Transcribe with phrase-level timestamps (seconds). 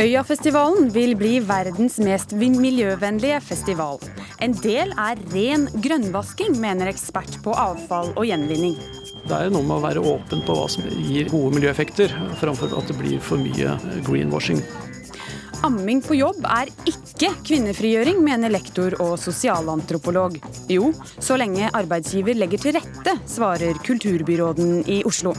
[0.00, 3.98] Øyafestivalen vil bli verdens mest miljøvennlige festival.
[4.40, 8.78] En del er ren grønnvasking, mener ekspert på avfall og gjenvinning.
[9.28, 12.88] Det er noe med å være åpen på hva som gir gode miljøeffekter, framfor at
[12.88, 14.64] det blir for mye greenwashing.
[15.68, 20.40] Amming på jobb er ikke kvinnefrigjøring, mener lektor og sosialantropolog.
[20.72, 25.36] Jo, så lenge arbeidsgiver legger til rette, svarer kulturbyråden i Oslo.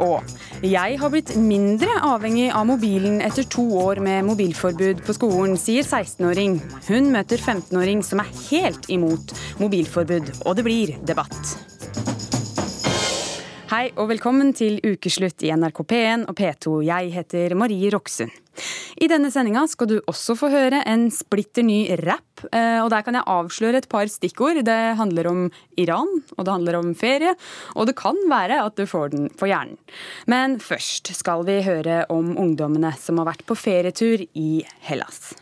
[0.00, 5.58] Og jeg har blitt mindre avhengig av mobilen etter to år med mobilforbud på skolen,
[5.60, 6.60] sier 16-åring.
[6.88, 11.69] Hun møter 15-åring som er helt imot mobilforbud, og det blir debatt.
[13.70, 16.72] Hei og velkommen til ukeslutt i NRK P1 og P2.
[16.82, 18.32] Jeg heter Marie Roksund.
[18.98, 22.42] I denne sendinga skal du også få høre en splitter ny rap.
[22.50, 24.58] Eh, og der kan jeg avsløre et par stikkord.
[24.66, 25.44] Det handler om
[25.78, 27.36] Iran, og det handler om ferie.
[27.78, 29.78] Og det kan være at du får den på hjernen.
[30.26, 35.36] Men først skal vi høre om ungdommene som har vært på ferietur i Hellas.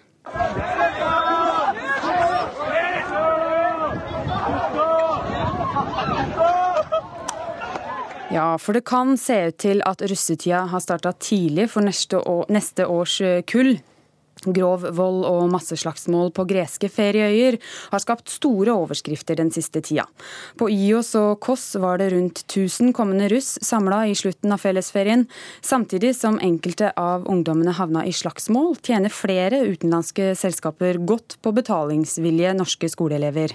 [8.38, 12.46] Ja, for det kan se ut til at russetida har starta tidlig for neste, år,
[12.54, 13.16] neste års
[13.50, 13.72] kull.
[14.46, 17.58] Grov vold og masseslagsmål på greske ferieøyer
[17.92, 20.04] har skapt store overskrifter den siste tida.
[20.58, 25.26] På Ios og Kos var det rundt 1000 kommende russ samla i slutten av fellesferien.
[25.64, 32.54] Samtidig som enkelte av ungdommene havna i slagsmål, tjener flere utenlandske selskaper godt på betalingsvilje
[32.58, 33.54] norske skoleelever.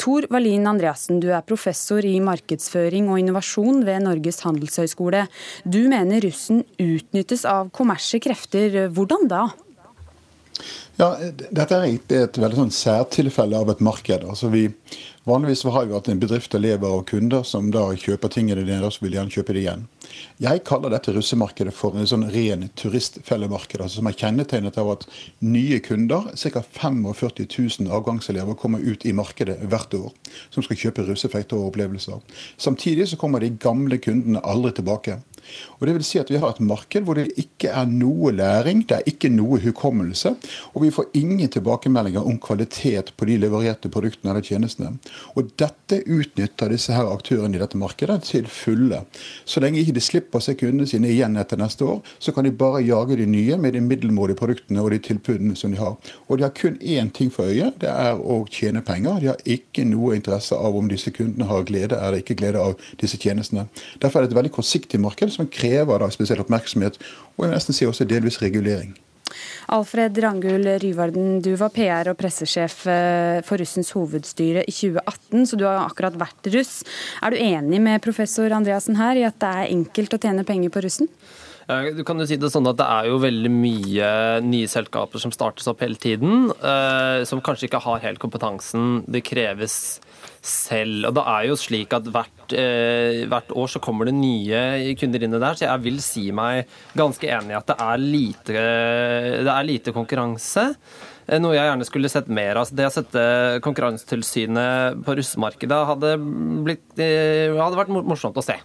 [0.00, 5.26] Tor Wallin Andreassen, du er professor i markedsføring og innovasjon ved Norges handelshøyskole.
[5.64, 8.88] Du mener russen utnyttes av kommersielle krefter.
[8.94, 9.48] Hvordan da?
[11.00, 11.14] Ja,
[11.50, 14.26] Dette er et veldig sånn særtilfelle av et marked.
[14.28, 14.66] Altså vi,
[15.28, 18.84] vanligvis har vi hatt en bedrift som lever av kunder som da kjøper tingene dine
[18.84, 19.86] og så vil gjerne kjøpe det igjen.
[20.40, 25.06] Jeg kaller dette russemarkedet for en sånn ren turistfellemarked, altså som er kjennetegnet av at
[25.44, 26.62] nye kunder, ca.
[26.80, 27.46] 45
[27.84, 30.10] 000 avgangselever, kommer ut i markedet hvert år.
[30.50, 32.20] Som skal kjøpe russefekter og opplevelser.
[32.60, 35.20] Samtidig så kommer de gamle kundene aldri tilbake.
[35.78, 38.84] Og det vil si at Vi har et marked hvor det ikke er noe læring,
[38.86, 40.34] det er ikke noe hukommelse.
[40.74, 44.94] Og vi får ingen tilbakemeldinger om kvalitet på de levererte produktene eller tjenestene.
[45.34, 49.02] Og Dette utnytter disse her aktørene i dette markedet til fulle.
[49.44, 52.54] Så lenge ikke de slipper seg kundene sine igjen etter neste år, så kan de
[52.54, 55.96] bare jage de nye med de middelmådige produktene og de tilbudene som de har.
[56.28, 59.20] Og de har kun én ting for øye, det er å tjene penger.
[59.20, 62.76] De har ikke noe interesse av om disse kundene har glede eller ikke glede av
[63.00, 63.66] disse tjenestene.
[64.00, 66.98] Derfor er det et veldig kortsiktig marked som krever da spesiell oppmerksomhet,
[67.36, 68.92] og jeg nesten si også delvis regulering.
[69.70, 75.58] Alfred Rangul Ryvarden, du var PR- og pressesjef eh, for russens hovedstyre i 2018, så
[75.58, 76.80] du har akkurat vært russ.
[77.22, 80.74] Er du enig med professor Andreassen her i at det er enkelt å tjene penger
[80.74, 81.10] på russen?
[81.94, 85.32] Du kan jo si Det sånn at det er jo veldig mye nye selskaper som
[85.34, 90.00] startes opp hele tiden, eh, som kanskje ikke har helt kompetansen det kreves
[90.42, 91.10] selv.
[91.10, 95.22] Og det er jo slik at hvert, eh, hvert, år så kommer det nye kunder
[95.22, 96.66] inn der, så jeg vil si meg
[96.96, 98.66] ganske enig i at det er lite,
[99.44, 100.70] det er lite konkurranse.
[101.30, 102.72] Eh, noe jeg gjerne skulle sett mer av.
[102.74, 103.22] Det å sette
[103.64, 106.16] Konkurransetilsynet på russemarkedet hadde,
[106.66, 108.58] blitt, eh, hadde vært morsomt å se.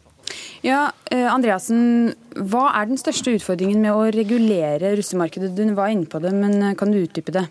[0.66, 5.54] Ja, eh, Andreassen, Hva er den største utfordringen med å regulere russemarkedet?
[5.56, 7.46] Du var inne på det, men kan du utdype det?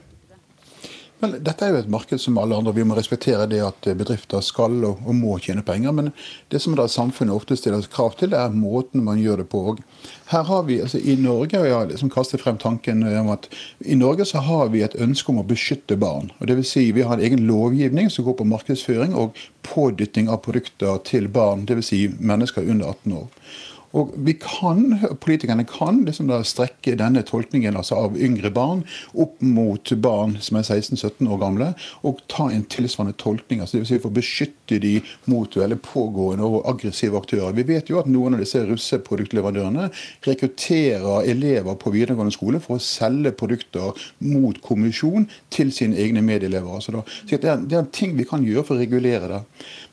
[1.24, 2.74] Vel, dette er jo et marked som alle andre.
[2.76, 5.94] Vi må respektere det at bedrifter skal og, og må tjene penger.
[5.96, 6.10] Men
[6.52, 9.62] det som da samfunnet ofte stiller krav til, det er måten man gjør det på.
[9.72, 9.80] Og
[10.32, 13.48] her har vi, altså I Norge og jeg har liksom kastet frem tanken om at
[13.80, 16.30] i Norge så har vi et ønske om å beskytte barn.
[16.38, 20.28] og det vil si Vi har en egen lovgivning som går på markedsføring og pådytting
[20.28, 21.88] av produkter til barn, dvs.
[21.88, 23.28] Si mennesker under 18 år.
[23.94, 28.82] Og vi kan, Politikerne kan liksom da strekke denne tolkningen altså av yngre barn
[29.14, 31.70] opp mot barn som er 16-17 år gamle,
[32.02, 33.62] og ta en tilsvarende tolkning.
[33.62, 33.92] altså Dvs.
[33.92, 34.94] Si for å beskytte de
[35.30, 37.54] mot eller pågående og aggressive aktører.
[37.56, 39.88] Vi vet jo at noen av disse russeproduktleverandørene
[40.26, 43.94] rekrutterer elever på videregående skole for å selge produkter
[44.24, 46.74] mot kommisjon til sine egne medelever.
[46.74, 49.42] Altså da, så det, er, det er ting vi kan gjøre for å regulere det.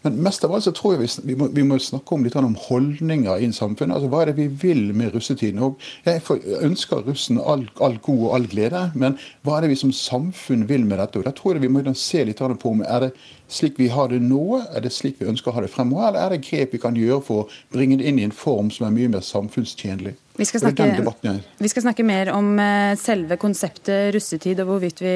[0.02, 2.36] Men mest av alt så tror jeg vi, vi, må, vi må, snakke om litt
[2.40, 3.96] om holdninger i samfunnet.
[3.96, 5.62] altså Hva er det vi vil med russetiden?
[5.62, 6.24] Og Jeg
[6.66, 10.66] ønsker russen all, all, god og all glede, men hva er det vi som samfunn
[10.70, 11.22] vil med dette?
[11.22, 13.12] Og da tror jeg vi må se litt på om er det
[13.52, 16.24] slik vi har det nå, er det slik vi ønsker å ha det fremover, eller
[16.24, 18.88] er det grep vi kan gjøre for å bringe det inn i en form som
[18.88, 20.16] er mye mer samfunnstjenlig?
[20.40, 25.14] Vi skal, snakke, vi skal snakke mer om eh, selve konseptet russetid og hvorvidt vi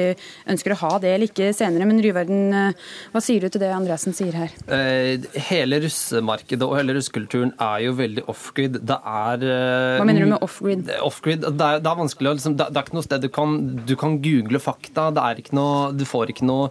[0.52, 1.86] ønsker å ha det eller ikke senere.
[1.88, 4.52] Men Ryverden, eh, hva sier du til det Andreassen sier her?
[4.68, 8.76] Eh, hele russemarkedet og hele russekulturen er jo veldig off-grid.
[8.86, 10.92] Det er Hva mener du med off-grid?
[11.06, 13.58] Off-grid, det, det, er vanskelig å liksom, det, det, er ikke noe sted du kan,
[13.88, 15.08] du kan google fakta.
[15.16, 16.68] Det er ikke noe, du får ikke noe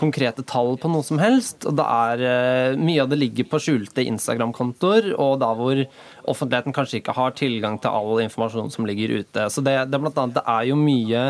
[0.00, 1.66] konkrete tall på noe som helst.
[1.66, 5.82] og det er Mye av det ligger på skjulte Instagram-kontoer, og da hvor
[6.26, 9.46] offentligheten kanskje ikke har tilgang til all informasjon som ligger ute.
[9.52, 11.22] Så det, det, blant annet, det er jo mye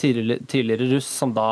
[0.00, 1.48] tidligere, russ som da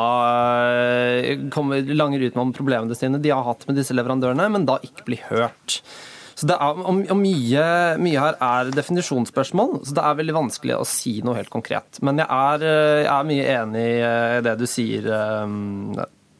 [0.73, 4.79] eh, kommer, langer ut om problemene sine de har hatt med disse leverandørene, men da
[4.85, 5.81] ikke blir hørt.
[6.39, 7.63] Så det er, og mye,
[7.99, 11.99] mye, her er definisjonsspørsmål, så det er veldig vanskelig å si noe helt konkret.
[12.05, 15.11] Men jeg er, eh, jeg er mye enig i det du sier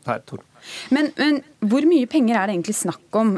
[0.09, 0.41] eh, her, Tor.
[0.95, 3.37] Men, men, hvor mye penger er det egentlig snakk om?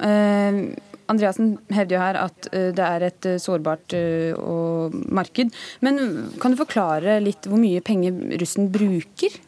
[1.12, 5.54] Andreassen hevder jo her at eh, det er et eh, sårbart eh, marked.
[5.86, 6.02] Men
[6.42, 9.40] kan du forklare litt hvor mye penger russen bruker?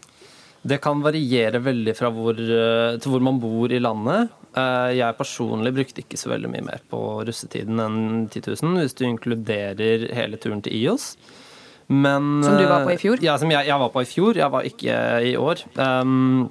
[0.64, 4.32] Det kan variere veldig fra hvor, til hvor man bor i landet.
[4.96, 7.98] Jeg personlig brukte ikke så veldig mye mer på russetiden enn
[8.30, 11.10] 10 000, hvis du inkluderer hele turen til IOS.
[11.92, 13.20] Men, som du var på i fjor?
[13.26, 14.40] Ja, som jeg, jeg, var på i fjor.
[14.40, 15.02] Jeg var ikke
[15.34, 15.66] i år.
[15.76, 16.48] Um,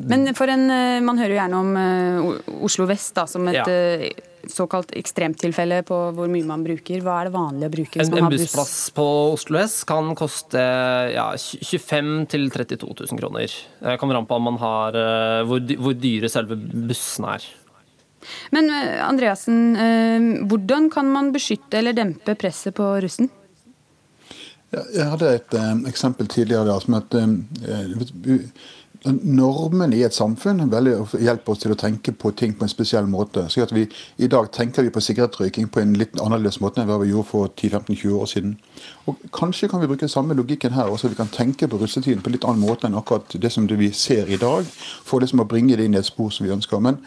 [0.00, 3.60] men for en, eh, man hører jo gjerne om eh, Oslo vest da, som et
[3.60, 3.64] ja.
[3.68, 7.00] Eh, såkalt ekstremtilfelle på hvor mye man bruker.
[7.04, 8.00] Hva er det vanlig å bruke?
[8.02, 10.60] En, en bussplass på Oslo S kan koste
[11.14, 13.54] ja, 25 000 32 000 kroner.
[13.80, 14.98] Det kommer an på man har,
[15.48, 17.48] hvor, hvor dyre selve bussene er.
[18.56, 18.68] Men
[19.04, 23.32] Andreassen, hvordan kan man beskytte eller dempe presset på russen?
[24.74, 25.56] Jeg hadde et
[25.88, 27.16] eksempel tidligere som at
[29.04, 33.42] Normene i et samfunn hjelper oss til å tenke på ting på en spesiell måte.
[33.52, 33.84] Så vi,
[34.16, 37.28] I dag tenker vi på sigarettrøyking på en litt annerledes måte enn hva vi gjorde
[37.28, 38.54] for 10-15-20 år siden.
[39.04, 41.12] Og Kanskje kan vi bruke samme logikken her også.
[41.12, 43.90] Vi kan tenke på russetiden på en litt annen måte enn akkurat det som vi
[43.92, 44.64] ser i dag,
[45.04, 46.80] for liksom å bringe det inn i et spor som vi ønsker.
[46.80, 47.02] Men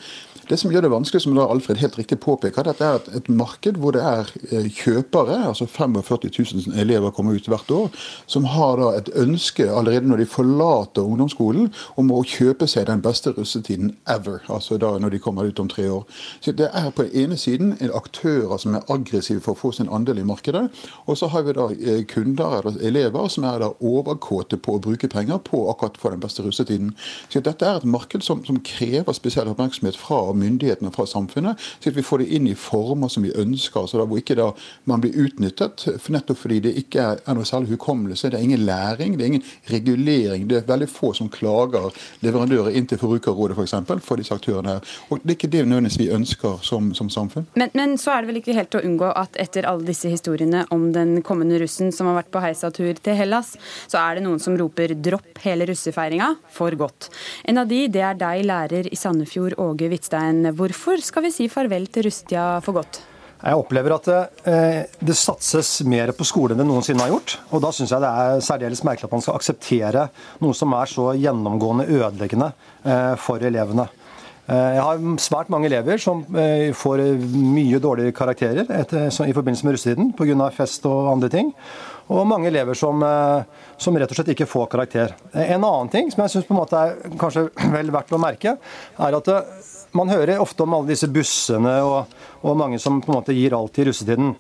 [0.50, 3.80] det som gjør det vanskelig, som da Alfred helt riktig påpeker, det er et, marked
[3.82, 6.32] hvor det er eh, kjøpere, altså 45
[6.68, 7.90] 000 elever kommer ut hvert år,
[8.26, 13.04] som har da et ønske allerede når de forlater ungdomsskolen, om å kjøpe seg den
[13.04, 14.40] beste russetiden ever.
[14.48, 16.06] altså da når de kommer ut om tre år.
[16.42, 19.90] Så Det er på den ene siden aktører som er aggressive for å få sin
[19.90, 20.70] andel i markedet.
[21.06, 24.82] Og så har vi da eh, kunder eller elever som er da overkåte på å
[24.82, 26.96] bruke penger på akkurat for den beste russetiden.
[27.30, 31.60] Så Dette er et marked som, som krever spesiell oppmerksomhet fra myndighetene og fra samfunnet,
[31.80, 33.88] så at vi får det inn i former som vi ønsker.
[33.88, 34.52] så da Hvor ikke da
[34.86, 38.30] man blir utnyttet, for nettopp fordi det ikke er noe særlig hukommelse.
[38.30, 40.48] Det er ingen læring, det er ingen regulering.
[40.50, 41.92] Det er veldig få som klager
[42.22, 43.58] leverandører inn til Forbrukerrådet f.eks.
[43.58, 44.96] For, eksempel, for disse aktørene her.
[45.10, 47.48] Og Det er ikke det nødvendigvis vi ønsker som, som samfunn.
[47.56, 50.66] Men, men, så er det vel ikke helt å unngå at etter alle disse historiene
[50.74, 53.56] om den kommende russen som har vært på heisatur til Hellas,
[53.88, 57.10] så er det noen som roper 'dropp hele russefeiringa' for godt.
[57.44, 61.32] En av de, det er deg, lærer i Sandefjord, Åge Hvitstein Øystein, hvorfor skal vi
[61.32, 63.00] si farvel til Rustia for godt?
[63.38, 67.38] Jeg opplever at det, eh, det, satses mer på skole enn det noensinne har gjort.
[67.52, 70.10] Og da syns jeg det er særdeles merkelig at man skal akseptere
[70.42, 72.52] noe som er så gjennomgående ødeleggende
[72.84, 73.88] eh, for elevene.
[74.50, 77.06] Eh, jeg har svært mange elever som får
[77.38, 80.50] mye dårligere karakterer i forbindelse med russetiden pga.
[80.50, 81.54] fest og andre ting.
[82.10, 83.04] Og mange elever som,
[83.78, 85.14] som, rett og slett ikke får karakter.
[85.34, 88.58] En annen ting som jeg syns er kanskje vel verdt å merke,
[88.98, 89.28] er at
[89.98, 93.58] man hører ofte om alle disse bussene og, og mange som på en måte gir
[93.58, 94.36] alt i russetiden.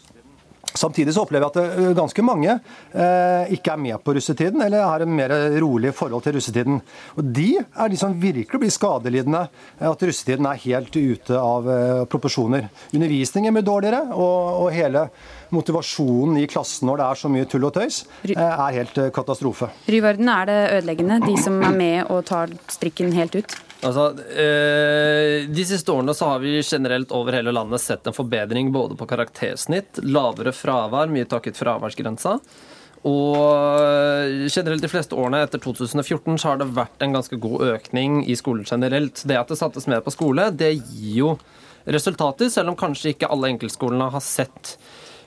[0.77, 4.85] Samtidig så opplever jeg at det ganske mange eh, ikke er med på russetiden, eller
[4.85, 6.79] har en mer rolig forhold til russetiden.
[7.17, 9.47] Og De er de som virkelig blir skadelidende.
[9.79, 12.69] At russetiden er helt ute av eh, proporsjoner.
[12.93, 15.07] Undervisningen blir dårligere, og, og, hele
[15.55, 19.13] motivasjonen i klassen når det er så mye tull og tøys, eh, er helt eh,
[19.15, 19.71] katastrofe.
[19.87, 23.57] Ryvarden, er det ødeleggende, de som er med og tar strikken helt ut?
[23.85, 28.71] Altså, eh, De siste årene så har vi generelt over hele landet sett en forbedring
[28.73, 32.39] både på karaktersnitt, lavere fravær, mye takket fraværsgrensa.
[33.07, 38.23] Og generelt de fleste årene etter 2014 så har det vært en ganske god økning
[38.25, 39.21] i skolen generelt.
[39.21, 41.35] Det at det sattes mer på skole, det gir jo
[41.87, 44.75] resultater, selv om kanskje ikke alle enkeltskolene har sett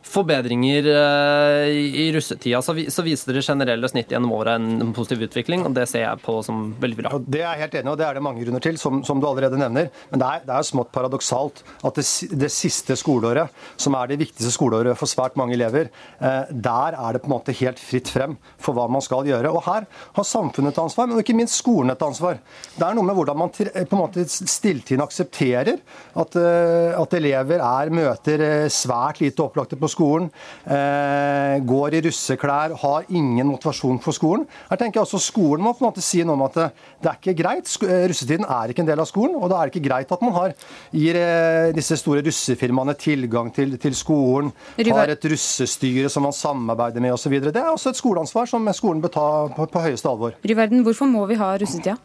[0.07, 1.69] forbedringer eh,
[2.03, 6.07] i russetida, så, viser det generelle snitt gjennom året en positiv utvikling, og det ser
[6.07, 7.13] jeg på som veldig bra.
[7.21, 9.29] Det er jeg helt enig og det er det mange grunner til, som, som du
[9.29, 9.91] allerede nevner.
[10.11, 12.07] Men det er, det er smått paradoksalt at det,
[12.41, 17.17] det, siste skoleåret, som er det viktigste skoleåret for svært mange elever, eh, der er
[17.17, 19.53] det på en måte helt fritt frem for hva man skal gjøre.
[19.53, 22.41] Og her har samfunnet et ansvar, men ikke minst skolen et ansvar.
[22.77, 27.61] Det er noe med hvordan man på en måte stilltiende aksepterer at, eh, at elever
[27.61, 30.31] er, møter svært lite opplagte på på skolen,
[30.65, 34.47] eh, går i russeklær, har ingen motivasjon for skolen.
[34.71, 36.69] Her tenker jeg også Skolen må på en måte si noe om at det,
[37.03, 37.71] det er ikke greit.
[37.85, 40.23] Eh, russetiden er ikke en del av skolen, og da er det ikke greit at
[40.25, 40.55] man har,
[40.95, 47.03] gir eh, disse store russefirmaene tilgang til, til skolen, har et russestyre som man samarbeider
[47.03, 47.37] med osv.
[47.41, 50.37] Det er også et skoleansvar som skolen bør ta på, på høyeste alvor.
[50.47, 51.99] Ryverden, hvorfor må vi ha russetida?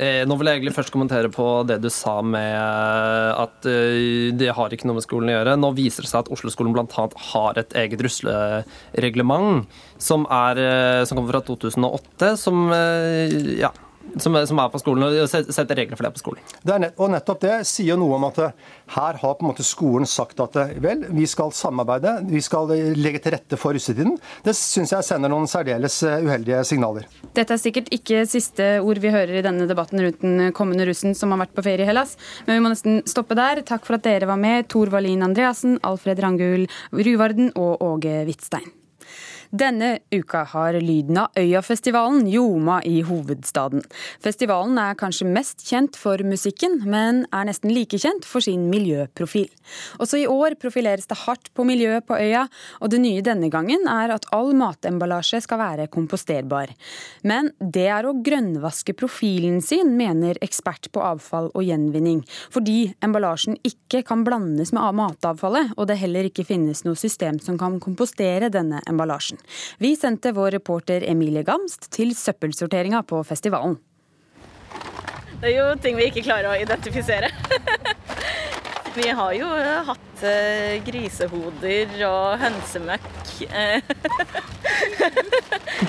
[0.00, 4.54] Eh, nå vil jeg egentlig først kommentere på det du sa med at eh, det
[4.56, 5.56] har ikke noe med skolen å gjøre.
[5.60, 7.06] Nå viser det seg at Oslo-skolen bl.a.
[7.32, 9.68] har et eget ruslereglement
[10.00, 13.72] som, er, eh, som kommer fra 2008, som ja,
[14.18, 16.52] som, som, er på skolen, og setter regler for det på skolen.
[16.62, 18.56] Det nett, og nettopp det sier noe om at eh,
[18.96, 22.72] her har på en måte skolen sagt at eh, vel, vi skal samarbeide, vi skal
[22.74, 24.18] eh, legge til rette for russetiden.
[24.44, 27.08] Det syns jeg sender noen særdeles uheldige signaler.
[27.32, 31.16] Dette er sikkert ikke siste ord vi hører i denne debatten rundt den kommende russen
[31.18, 32.16] som har vært på ferie i Hellas,
[32.46, 33.64] men vi må nesten stoppe der.
[33.66, 38.81] Takk for at dere var med, Tor Wallin Andreassen, Alfred Rangul Ruvarden og Åge Hvitstein.
[39.52, 43.82] Denne uka har lyden av Øyafestivalen ljoma i hovedstaden.
[44.24, 49.50] Festivalen er kanskje mest kjent for musikken, men er nesten like kjent for sin miljøprofil.
[50.00, 52.46] Også i år profileres det hardt på miljøet på øya,
[52.80, 56.72] og det nye denne gangen er at all matemballasje skal være komposterbar.
[57.28, 62.24] Men det er å grønnvaske profilen sin, mener ekspert på avfall og gjenvinning,
[62.56, 67.60] fordi emballasjen ikke kan blandes med matavfallet, og det heller ikke finnes noe system som
[67.60, 69.41] kan kompostere denne emballasjen.
[69.82, 73.78] Vi sendte vår reporter Emilie Gamst til søppelsorteringa på festivalen.
[75.42, 77.28] Det er jo ting vi ikke klarer å identifisere.
[78.98, 79.48] vi har jo
[79.88, 83.10] hatt eh, grisehoder og hønsemøkk.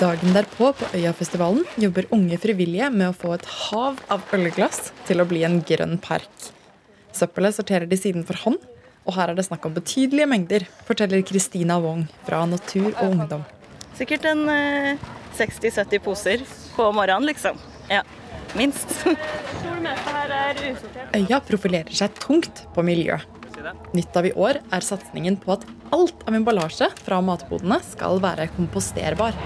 [0.01, 5.21] Dagen derpå på Øyafestivalen jobber unge frivillige med å få et hav av ølglass til
[5.21, 6.49] å bli en grønn park.
[7.13, 8.57] Søppelet sorterer de siden for hånd,
[9.03, 13.43] og her er det snakk om betydelige mengder, forteller Kristina Wong fra Natur og Ungdom.
[13.97, 15.01] Sikkert en eh,
[15.37, 16.43] 60-70 poser
[16.75, 17.59] på morgenen, liksom.
[17.91, 18.01] Ja,
[18.57, 18.89] minst.
[21.13, 23.19] Øya profilerer seg tungt på miljø.
[23.93, 28.49] Nytt av i år er satsingen på at alt av emballasje fra matbodene skal være
[28.55, 29.37] komposterbar.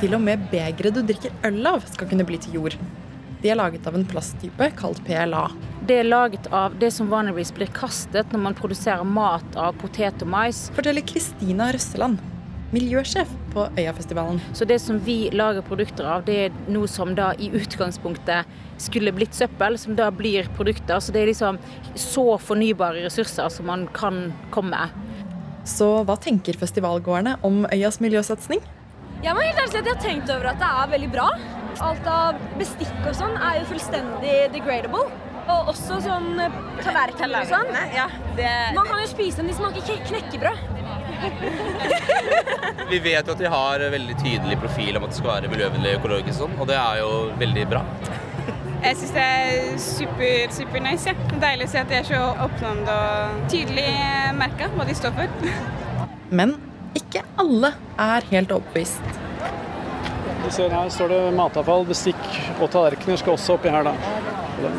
[0.00, 2.76] Til og med begeret du drikker øl av, skal kunne bli til jord.
[3.42, 5.46] De er laget av en plasttype kalt PLA.
[5.88, 10.20] Det er laget av det som vanligvis blir kastet når man produserer mat av potet
[10.20, 10.66] og mais.
[10.76, 12.20] Forteller Kristina Røsseland,
[12.74, 14.42] miljøsjef på Øyafestivalen.
[14.52, 19.14] Så det som vi lager produkter av, det er noe som da i utgangspunktet skulle
[19.16, 21.00] blitt søppel, som da blir produkter.
[21.00, 21.58] Så det er liksom
[21.96, 24.76] så fornybare ressurser som man kan komme.
[24.76, 25.24] med.
[25.64, 28.60] Så hva tenker festivalgåerne om Øyas miljøsatsing?
[29.24, 31.26] Jeg må helt ærlig si at jeg har tenkt over at det er veldig bra.
[31.80, 35.06] Alt av bestikk og sånn er jo fullstendig degradable.
[35.50, 37.70] Og også sånn eh, tallerkener og sånn.
[37.94, 38.06] Ja,
[38.38, 38.50] det...
[38.76, 40.66] Man kan jo spise dem, de smaker knekkebrød.
[42.92, 45.96] vi vet jo at de har veldig tydelig profil om at det skal være miljøvennlig
[45.98, 47.10] økologisk sånn, og det er jo
[47.40, 47.84] veldig bra.
[48.80, 51.12] Jeg syns det er super, super nice.
[51.12, 51.40] Ja.
[51.42, 53.88] Deilig å se at de er så oppnående og tydelig
[54.38, 55.50] merka hva de står for.
[56.32, 56.56] Men
[56.96, 59.29] ikke alle er helt overbevist.
[60.44, 62.20] Du ser Her står det matavfall, bestikk
[62.58, 63.84] og tallerkener skal også oppi her.
[63.84, 63.94] da.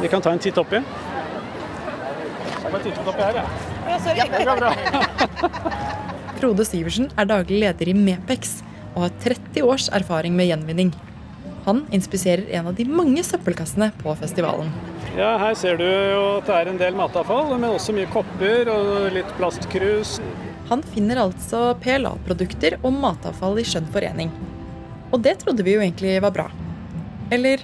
[0.01, 0.81] Vi kan ta en titt oppi.
[2.71, 3.99] Bare titt oppi her, ja.
[4.15, 4.73] ja bra, bra.
[6.41, 8.59] Frode Syversen er daglig leder i Mepex
[8.95, 10.93] og har 30 års erfaring med gjenvinning.
[11.65, 14.71] Han inspiserer en av de mange søppelkassene på festivalen.
[15.17, 19.11] Ja, Her ser du at det er en del matavfall, men også mye kopper og
[19.13, 20.17] litt plastkrus.
[20.71, 24.31] Han finner altså PLA-produkter og matavfall i skjønn forening.
[25.11, 26.47] Og det trodde vi jo egentlig var bra.
[27.31, 27.63] Eller?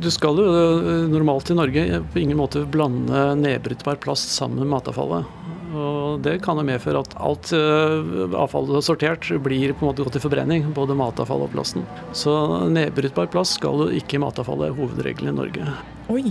[0.00, 4.70] Du skal jo eh, normalt i Norge på ingen måte blande nedbrytbar plast sammen med
[4.76, 5.40] matavfallet.
[5.72, 10.16] Og Det kan jo medføre at alt eh, avfallet sortert blir på en måte gått
[10.18, 11.86] til forbrenning, både matavfall og plasten.
[12.16, 12.32] Så
[12.72, 15.76] nedbrytbar plast skal jo ikke i matavfallet, hovedregelen i Norge.
[16.12, 16.26] Oi,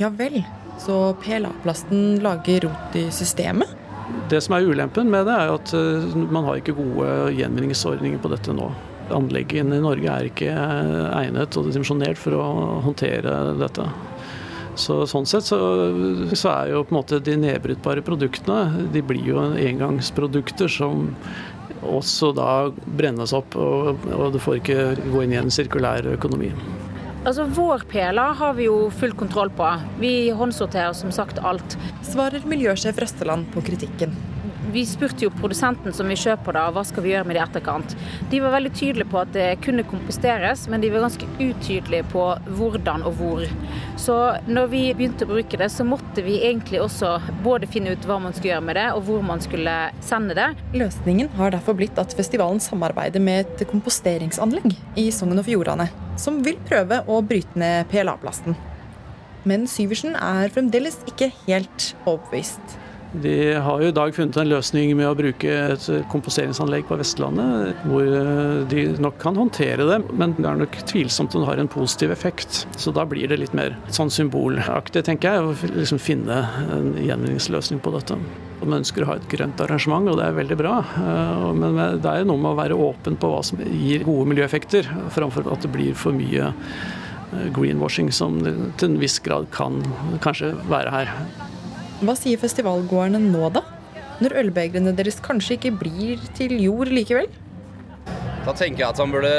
[0.00, 0.40] ja vel.
[0.80, 3.70] Så PLA-plasten lager rot i systemet?
[4.30, 8.32] Det som er ulempen med det, er at eh, man har ikke gode gjenvinningsordninger på
[8.32, 8.70] dette nå.
[9.14, 12.46] Anleggene i Norge er ikke eh, egnet og dimensjonert for å
[12.86, 13.86] håndtere dette.
[14.76, 15.58] Så, sånn sett så,
[16.36, 21.06] så, er jo på en måte de nedbrytbare produktene de blir jo engangsprodukter som
[21.86, 22.50] også da
[22.98, 26.50] brennes opp, og, og du får ikke gå inn i en sirkulær økonomi.
[27.26, 29.72] Altså, Vår PLA har vi jo full kontroll på.
[30.02, 31.78] Vi håndsorterer som sagt alt.
[32.06, 34.14] Svarer miljøsjef Røsteland på kritikken.
[34.72, 37.44] Vi spurte jo produsenten som vi kjøper da, hva skal vi gjøre med det i
[37.44, 37.94] etterkant.
[38.32, 42.24] De var veldig tydelige på at det kunne komposteres, men de var ganske utydelige på
[42.58, 43.44] hvordan og hvor.
[44.00, 44.16] Så
[44.50, 48.18] når vi begynte å bruke det, så måtte vi egentlig også både finne ut hva
[48.22, 50.48] man skulle gjøre med det, og hvor man skulle sende det.
[50.76, 55.88] Løsningen har derfor blitt at festivalen samarbeider med et komposteringsanlegg i Sogn og Fjordane,
[56.20, 58.58] som vil prøve å bryte ned PLA-plasten.
[59.46, 62.80] Men Syversen er fremdeles ikke helt overbevist.
[63.22, 67.78] De har jo i dag funnet en løsning med å bruke et komposteringsanlegg på Vestlandet,
[67.88, 71.62] hvor eh, de nok kan håndtere det, men det er nok tvilsomt om det har
[71.62, 72.64] en positiv effekt.
[72.76, 76.42] Så da blir det litt mer sånn symbolaktig, tenker jeg, å liksom finne
[76.74, 78.18] en gjenvinningsløsning på dette.
[78.60, 80.76] Man ønsker å ha et grønt arrangement, og det er veldig bra.
[81.00, 84.92] Eh, men det er noe med å være åpen på hva som gir gode miljøeffekter,
[85.16, 89.80] framfor at det blir for mye eh, greenwashing, som til en viss grad kan
[90.20, 91.18] kanskje være her.
[91.96, 93.62] Hva sier festivalgåerne nå, da?
[94.20, 97.30] Når ølbegrene deres kanskje ikke blir til jord likevel?
[98.44, 99.30] Da tenker jeg at burde,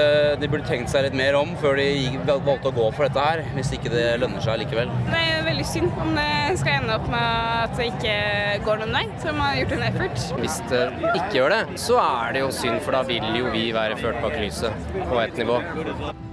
[0.41, 3.43] de burde tenkt seg litt mer om før de valgte å gå for dette her,
[3.53, 4.89] hvis ikke det lønner seg likevel.
[5.07, 7.29] Det er veldig synd om det skal ende opp med
[7.61, 8.17] at det ikke
[8.65, 10.27] går noen vei, så de har gjort en effort.
[10.41, 10.83] Hvis det
[11.13, 14.19] ikke gjør det, så er det jo synd, for da vil jo vi være ført
[14.25, 15.61] bak lyset på ett nivå.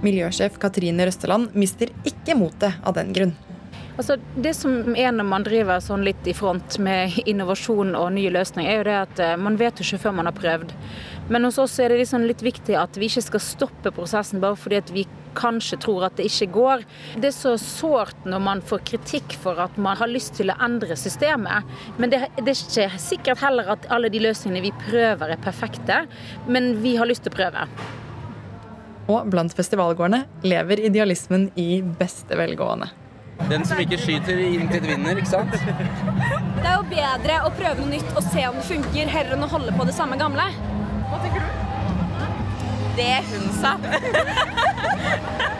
[0.03, 3.37] Miljøsjef Katrine Røsteland mister ikke motet av den grunn.
[3.95, 8.31] Altså, det som er når man driver sånn litt i front med innovasjon og nye
[8.33, 10.73] løsninger, er jo det at eh, man vet jo ikke før man har prøvd.
[11.31, 14.59] Men hos oss er det liksom litt viktig at vi ikke skal stoppe prosessen bare
[14.59, 16.83] fordi at vi kanskje tror at det ikke går.
[17.23, 20.57] Det er så sårt når man får kritikk for at man har lyst til å
[20.67, 21.71] endre systemet.
[21.95, 26.03] Men det, det er ikke sikkert heller at alle de løsningene vi prøver er perfekte,
[26.51, 27.65] men vi har lyst til å prøve.
[29.05, 32.91] Og blant festivalgårdene lever idealismen i beste velgående.
[33.49, 35.51] Den som ikke skyter, intet vinner, ikke sant?
[35.55, 39.45] Det er jo bedre å prøve noe nytt og se om det funker, heller enn
[39.45, 40.47] å holde på det samme gamle.
[41.11, 41.47] Hva tenker du?
[42.95, 43.75] Det hun sa.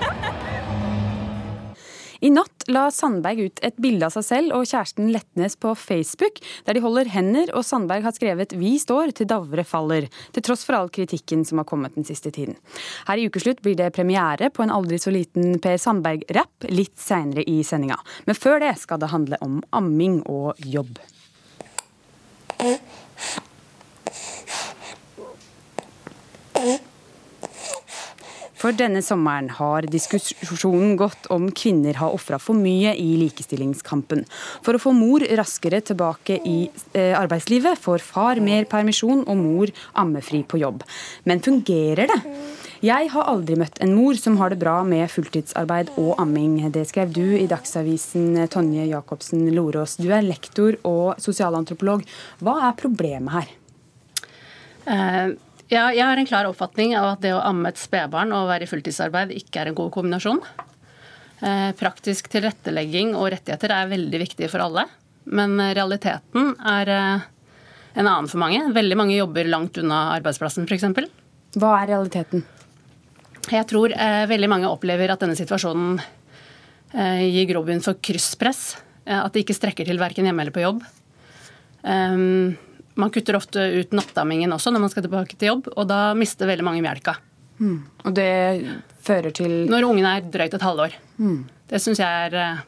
[2.26, 6.40] I natt la Sandberg ut et bilde av seg selv og kjæresten Letnes på Facebook,
[6.66, 10.66] der de holder hender, og Sandberg har skrevet 'Vi står til Davre faller', til tross
[10.66, 12.56] for all kritikken som har kommet den siste tiden.
[13.06, 17.46] Her i ukeslutt blir det premiere på en aldri så liten Per Sandberg-rapp litt seinere
[17.46, 18.00] i sendinga.
[18.26, 20.98] Men før det skal det handle om amming og jobb.
[28.66, 34.24] For denne sommeren har diskusjonen gått om kvinner har ofra for mye i likestillingskampen.
[34.66, 36.56] For å få mor raskere tilbake i
[36.98, 40.82] eh, arbeidslivet får far mer permisjon og mor ammefri på jobb.
[41.30, 42.20] Men fungerer det?
[42.82, 46.58] Jeg har aldri møtt en mor som har det bra med fulltidsarbeid og amming.
[46.74, 50.00] Det skrev du i Dagsavisen, Tonje Jacobsen Lorås.
[50.02, 52.02] Du er lektor og sosialantropolog.
[52.42, 53.58] Hva er problemet her?
[54.90, 58.50] Uh ja, jeg har en klar oppfatning av at det å amme et spedbarn og
[58.52, 60.42] være i fulltidsarbeid ikke er en god kombinasjon.
[61.42, 64.86] Eh, praktisk tilrettelegging og rettigheter er veldig viktig for alle.
[65.26, 67.26] Men realiteten er eh,
[67.98, 68.62] en annen for mange.
[68.76, 70.86] Veldig mange jobber langt unna arbeidsplassen f.eks.
[71.58, 72.46] Hva er realiteten?
[73.50, 75.98] Jeg tror eh, veldig mange opplever at denne situasjonen
[76.96, 78.78] gir grobunn for krysspress.
[79.04, 80.78] At de ikke strekker til verken hjemme eller på jobb.
[81.84, 82.54] Um,
[83.00, 86.50] man kutter ofte ut nattammingen også når man skal tilbake til jobb, og da mister
[86.50, 87.18] veldig mange melka.
[87.60, 87.78] Mm.
[88.04, 88.32] Og det
[89.06, 90.98] fører til Når ungen er drøyt et halvår.
[91.18, 91.46] Mm.
[91.72, 92.66] Det syns jeg er uh,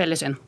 [0.00, 0.40] veldig synd.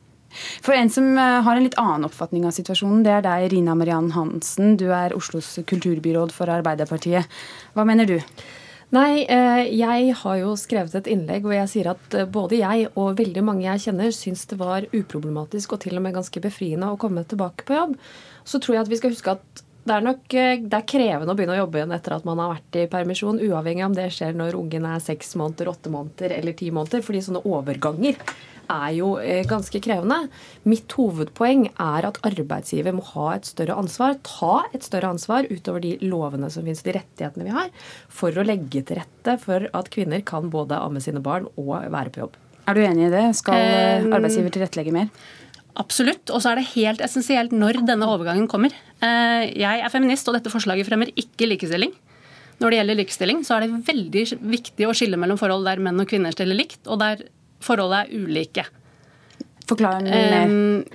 [0.64, 3.76] For en som uh, har en litt annen oppfatning av situasjonen, det er deg, Rina
[3.76, 4.78] Mariann Hansen.
[4.80, 7.28] Du er Oslos kulturbyråd for Arbeiderpartiet.
[7.76, 8.18] Hva mener du?
[8.92, 13.14] Nei, eh, jeg har jo skrevet et innlegg hvor jeg sier at både jeg og
[13.16, 16.98] veldig mange jeg kjenner syns det var uproblematisk og til og med ganske befriende å
[17.00, 17.94] komme tilbake på jobb
[18.44, 21.34] så tror jeg at vi skal huske at det er nok eh, det er krevende
[21.34, 23.98] å begynne å jobbe igjen etter at man har vært i permisjon, uavhengig av om
[23.98, 27.02] det skjer når ungen er seks måneder, åtte måneder eller ti måneder.
[27.02, 28.20] fordi sånne overganger
[28.70, 30.28] er jo eh, ganske krevende.
[30.70, 35.82] Mitt hovedpoeng er at arbeidsgiver må ha et større ansvar, ta et større ansvar utover
[35.82, 37.74] de lovene som finnes, de rettighetene vi har,
[38.08, 42.14] for å legge til rette for at kvinner kan både amme sine barn og være
[42.14, 42.38] på jobb.
[42.70, 43.24] Er du enig i det?
[43.34, 45.10] Skal eh, arbeidsgiver tilrettelegge mer?
[45.80, 46.30] Absolutt.
[46.30, 48.74] Og så er det helt essensielt når denne overgangen kommer.
[49.00, 51.94] Eh, jeg er feminist, og dette forslaget fremmer ikke likestilling.
[52.60, 56.00] Når det gjelder likestilling, så er det veldig viktig å skille mellom forhold der menn
[56.02, 57.24] og kvinner stiller likt, og der
[57.62, 58.66] forholdet er ulike.
[59.70, 60.52] Forklar mer.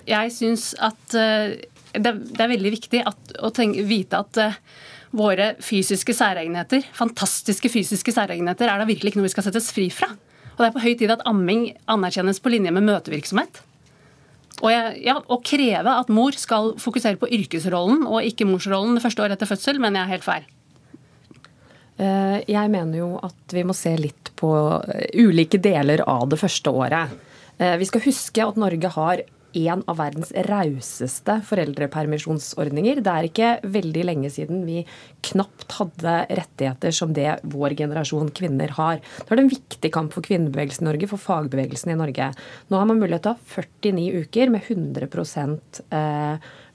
[0.08, 1.58] Jeg syns at eh,
[1.98, 4.60] det er veldig viktig å tenke, vite at eh,
[5.18, 9.88] våre fysiske særegenheter, fantastiske fysiske særegenheter, er da virkelig ikke noe vi skal settes fri
[9.94, 10.12] fra.
[10.58, 13.62] Og det er på høy tid at amming anerkjennes på linje med møtevirksomhet.
[14.58, 19.04] Og, jeg, ja, å kreve at mor skal fokusere på yrkesrollen og ikke morsrollen det
[19.04, 20.48] første året etter fødsel, mener jeg er helt feil.
[21.98, 26.40] Eh, jeg mener jo at vi må se litt på eh, ulike deler av det
[26.42, 27.14] første året.
[27.58, 33.02] Eh, vi skal huske at Norge har en av verdens rauseste foreldrepermisjonsordninger.
[33.04, 34.82] Det er ikke veldig lenge siden vi
[35.30, 39.00] knapt hadde rettigheter som det vår generasjon kvinner har.
[39.00, 42.32] Det var en viktig kamp for kvinnebevegelsen i Norge, for fagbevegelsen i Norge.
[42.72, 45.82] Nå har man mulighet til å ha 49 uker med 100%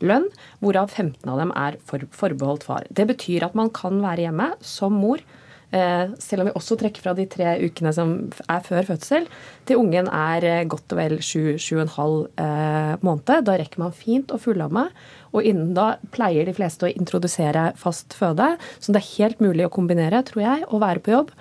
[0.03, 0.33] lønn,
[0.63, 2.89] hvorav 15 av dem er forbeholdt far.
[2.91, 5.42] Det betyr at man kan være hjemme som mor Eh,
[5.73, 9.29] selv om vi også trekker fra de tre ukene som er før fødsel,
[9.69, 13.47] til ungen er eh, godt og vel sju-sju og en halv eh, måned.
[13.47, 14.89] Da rekker man fint å fullamme.
[15.33, 18.53] Og innen da pleier de fleste å introdusere fast føde.
[18.83, 21.33] Så det er helt mulig å kombinere, tror jeg, å være på jobb.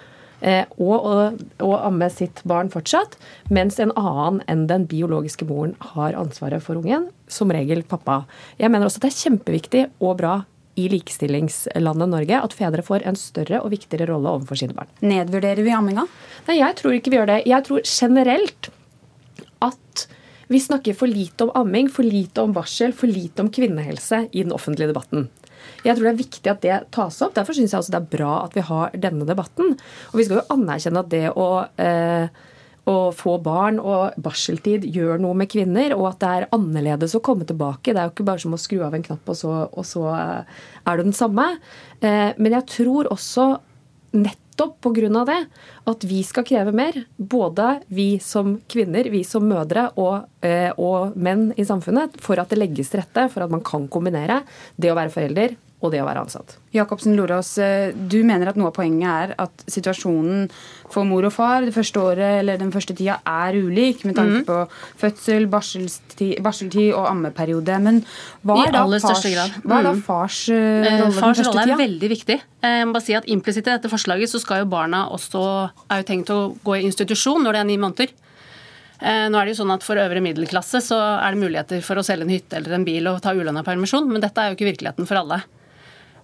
[0.81, 1.03] Og
[1.61, 3.13] å amme sitt barn fortsatt,
[3.53, 8.23] mens en annen enn den biologiske moren har ansvaret for ungen, som regel pappa.
[8.57, 10.39] Jeg mener også at det er kjempeviktig og bra
[10.81, 14.89] i likestillingslandet Norge at fedre får en større og viktigere rolle overfor sine barn.
[15.05, 16.07] Nedvurderer vi amminga?
[16.47, 17.41] Nei, jeg tror ikke vi gjør det.
[17.49, 18.71] Jeg tror generelt
[19.61, 20.07] at
[20.51, 24.43] vi snakker for lite om amming, for lite om barsel, for lite om kvinnehelse i
[24.43, 25.29] den offentlige debatten.
[25.85, 27.35] Jeg tror det er viktig at det tas opp.
[27.37, 29.75] Derfor syns jeg også det er bra at vi har denne debatten.
[30.11, 31.47] Og vi skal jo anerkjenne at det å
[31.81, 32.41] eh,
[32.89, 37.23] å få barn og barseltid gjør noe med kvinner, og at det er annerledes å
[37.23, 37.93] komme tilbake.
[37.93, 40.07] Det er jo ikke bare som å skru av en knapp, og så, og så
[40.15, 41.47] eh, er du den samme.
[42.01, 43.51] Eh, men jeg tror også
[44.17, 45.23] nettopp pga.
[45.25, 45.39] det
[45.89, 46.97] at vi skal kreve mer.
[47.17, 52.17] Både vi som kvinner, vi som mødre og, eh, og menn i samfunnet.
[52.21, 54.41] For at det legges til rette for at man kan kombinere
[54.75, 56.55] det å være forelder og det å være ansatt.
[56.75, 60.45] Jacobsen Lorås, eh, du mener at noe av poenget er at situasjonen
[60.91, 64.43] for mor og far det første året eller den første tida er ulik med tanke
[64.43, 64.45] mm.
[64.45, 64.59] på
[65.01, 67.79] fødsel, barseltid, barseltid, og ammeperiode.
[67.81, 68.01] Men
[68.45, 70.01] hva er da fars, hva er da mm.
[70.05, 72.41] fars uh, rolle fars den første rolle er veldig viktig.
[72.61, 75.41] Jeg må bare si at Implisitt i dette forslaget så skal jo barna også
[75.89, 78.13] er jo tenkt å gå i institusjon når de er ni måneder.
[79.01, 82.03] Nå er det jo sånn at For øvre middelklasse så er det muligheter for å
[82.05, 84.69] selge en hytte eller en bil og ta ulønna permisjon, men dette er jo ikke
[84.69, 85.41] virkeligheten for alle.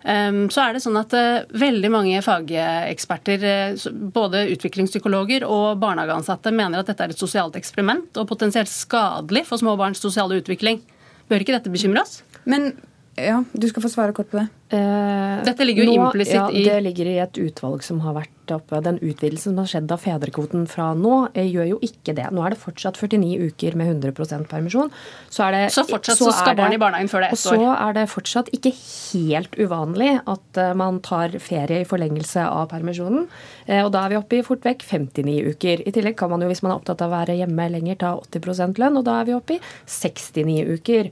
[0.05, 6.53] Ehm, så er det sånn at eh, veldig mange fageksperter, eh, både utviklingspsykologer og barnehageansatte,
[6.55, 10.83] mener at dette er et sosialt eksperiment og potensielt skadelig for små barns sosiale utvikling.
[11.27, 12.21] Bør ikke dette bekymre oss?
[12.45, 12.71] Men
[13.17, 14.47] ja, Du skal få svare kort på det.
[14.77, 18.36] Eh, Dette ligger jo implisitt ja, i Det ligger i et utvalg som har vært
[18.55, 18.79] oppe.
[18.83, 22.27] Den utvidelsen som har skjedd av fedrekvoten fra nå, eh, gjør jo ikke det.
[22.31, 24.91] Nå er det fortsatt 49 uker med 100% permisjon.
[25.29, 27.45] Så, er det, så fortsatt så, så skal barn i barnehagen før det er ett
[27.45, 27.57] år.
[27.57, 32.45] Og så er det fortsatt ikke helt uvanlig at uh, man tar ferie i forlengelse
[32.45, 33.27] av permisjonen.
[33.67, 35.83] Uh, og da er vi oppe i fort vekk 59 uker.
[35.87, 38.13] I tillegg kan man jo, hvis man er opptatt av å være hjemme lenger, ta
[38.17, 41.11] 80 lønn, og da er vi oppe i 69 uker.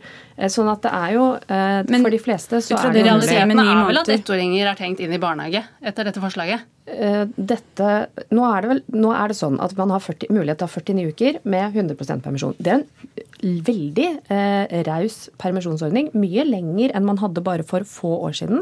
[0.52, 4.02] Sånn at det er jo Men, For de fleste så er det Realiteten er vel
[4.02, 6.66] at ettåringer er tenkt inn i barnehage etter dette forslaget?
[6.86, 7.94] Eh, dette,
[8.30, 10.70] nå, er det vel, nå er det sånn at man har 40, mulighet til å
[10.70, 12.54] ha 49 uker med 100% permisjon.
[12.62, 16.12] Det er en veldig eh, raus permisjonsordning.
[16.14, 18.62] Mye lenger enn man hadde bare for få år siden.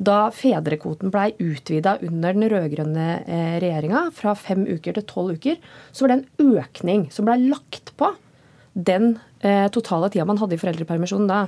[0.00, 5.58] Da fedrekvoten blei utvida under den rød-grønne eh, regjeringa fra fem uker til tolv uker,
[5.92, 8.08] så var det en økning som blei lagt på
[8.72, 11.42] den eh, totale tida man hadde i foreldrepermisjonen da.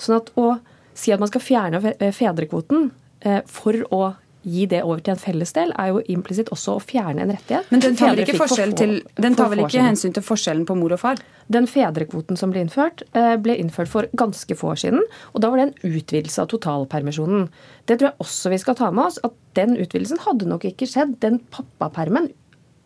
[0.00, 0.54] Sånn at å
[0.96, 2.88] si at man skal fjerne fedrekvoten
[3.28, 4.02] eh, for å
[4.46, 7.68] gi det over til en fellesdel, er jo implisitt også å fjerne en rettighet.
[7.72, 10.94] Men den tar vel ikke, til, den tar vel ikke hensyn til forskjellen på mor
[10.94, 11.22] og far?
[11.52, 15.04] Den fedrekvoten som ble innført, eh, ble innført for ganske få år siden.
[15.34, 17.48] Og da var det en utvidelse av totalpermisjonen.
[17.86, 19.20] Det tror jeg også vi skal ta med oss.
[19.26, 21.18] At den utvidelsen hadde nok ikke skjedd.
[21.24, 22.30] Den pappapermen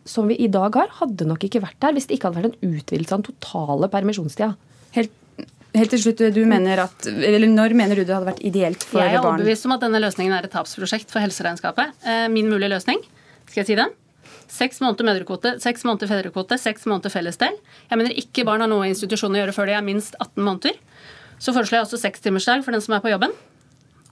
[0.05, 2.55] som vi i dag har, hadde nok ikke vært der hvis det ikke hadde vært
[2.57, 4.55] en utvidelse av den totale permisjonstida.
[4.97, 5.13] Helt
[5.73, 8.99] Helt til slutt, du mener at, eller Når mener du det hadde vært ideelt for
[8.99, 9.09] barn?
[9.09, 11.95] Jeg er overbevist om at denne løsningen er et tapsprosjekt for helseregnskapet.
[12.05, 13.01] Eh, min mulige løsning,
[13.47, 13.95] skal jeg si den?
[14.53, 17.57] Seks måneder mødrekvote, seks måneder fedrekvote, seks måneder fellesdel.
[17.89, 20.45] Jeg mener ikke barn har noe i institusjonen å gjøre før de er minst 18
[20.45, 20.77] måneder.
[21.41, 23.33] Så foreslår jeg også sekstimersdag for den som er på jobben.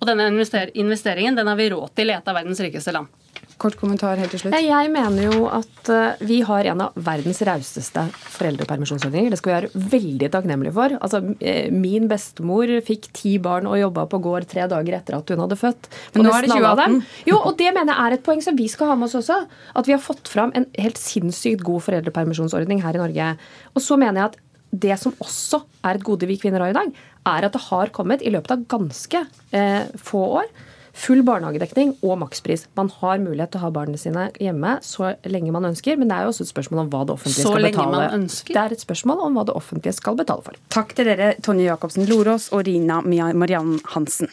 [0.02, 3.21] Og denne investeringen den har vi råd til i et av verdens rikeste land.
[3.62, 4.56] Kort kommentar helt til slutt.
[4.62, 8.04] Jeg mener jo at eh, vi har en av verdens rauseste
[8.36, 9.34] foreldrepermisjonsordninger.
[9.34, 10.96] Det skal vi være veldig takknemlige for.
[11.00, 15.34] Altså, eh, Min bestemor fikk ti barn og jobba på gård tre dager etter at
[15.34, 15.90] hun hadde født.
[16.16, 17.02] Men nå er det 2018.
[17.30, 19.42] Jo, og det mener jeg er et poeng som vi skal ha med oss også.
[19.76, 23.34] At vi har fått fram en helt sinnssykt god foreldrepermisjonsordning her i Norge.
[23.76, 26.78] Og så mener jeg at det som også er et gode vi kvinner har i
[26.78, 26.92] dag,
[27.28, 30.52] er at det har kommet i løpet av ganske eh, få år
[30.94, 32.68] full barnehagedekning og makspris.
[32.78, 36.18] Man har mulighet til å ha barna sine hjemme så lenge man ønsker, men det
[36.18, 37.72] er jo også et spørsmål om hva det offentlige så skal betale.
[37.72, 38.04] betale.
[38.04, 38.54] Man ønsker.
[38.54, 40.62] Det er et spørsmål om hva det offentlige skal betale for.
[40.74, 44.32] Takk til dere, Tonje Jacobsen Lorås og Rina Mariann Hansen.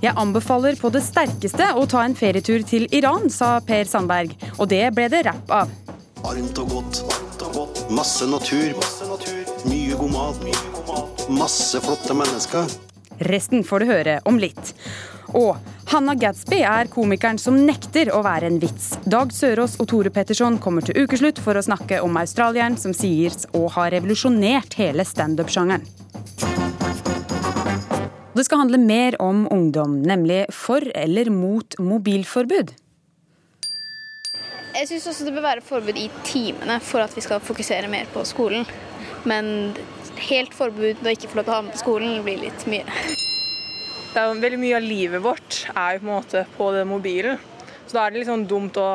[0.00, 4.32] Jeg anbefaler på det sterkeste å ta en ferietur til Iran, sa Per Sandberg.
[4.56, 5.74] Og det ble det rapp av.
[6.24, 7.02] Varmt og godt.
[7.90, 8.76] Masse natur.
[9.68, 11.28] Mye god mat.
[11.28, 12.89] Masse flotte mennesker.
[13.20, 14.72] Resten får du høre om litt.
[15.36, 15.58] Og
[15.92, 18.94] Hanna Gadsby er komikeren som nekter å være en vits.
[19.04, 23.34] Dag Sørås og Tore Petterson kommer til ukeslutt for å snakke om australieren som sier
[23.52, 25.84] å ha revolusjonert hele standup-sjangeren.
[28.30, 32.72] Det skal handle mer om ungdom, nemlig for eller mot mobilforbud.
[34.70, 38.08] Jeg syns også det bør være forbud i timene for at vi skal fokusere mer
[38.14, 38.64] på skolen.
[39.28, 39.74] Men
[40.28, 42.84] helt forbud og ikke få lov til å ha med på skolen blir litt mye.
[44.10, 47.38] Det er veldig Mye av livet vårt er jo på en måte på den mobilen.
[47.86, 48.88] Så da er det litt sånn dumt å,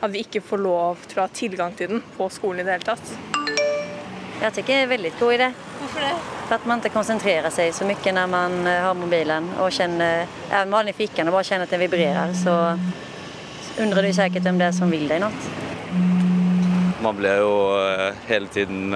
[0.00, 2.76] at vi ikke får lov til å ha tilgang til den på skolen i det
[2.78, 3.12] hele tatt.
[4.40, 5.48] Jeg tycker det er en väldigt god idé.
[5.80, 6.12] Hvorfor det?
[6.46, 10.24] For at man ikke konsentrerer seg så mye når man eh, har mobilen og kjenner,
[10.48, 12.54] även vanlig fikken og bare kjenner at den vibrerer, så
[13.82, 15.50] undrer du sikkert om det er som vil deg noe.
[17.04, 18.94] Man blir jo eh, hele tiden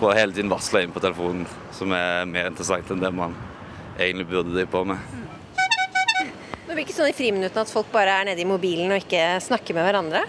[0.00, 3.34] får hele tiden varsla inn på telefonen, som er mer interessant enn det man
[3.98, 5.18] egentlig burde drive på med.
[6.66, 9.24] Det blir ikke sånn i friminuttene at folk bare er nede i mobilen og ikke
[9.44, 10.22] snakker med hverandre?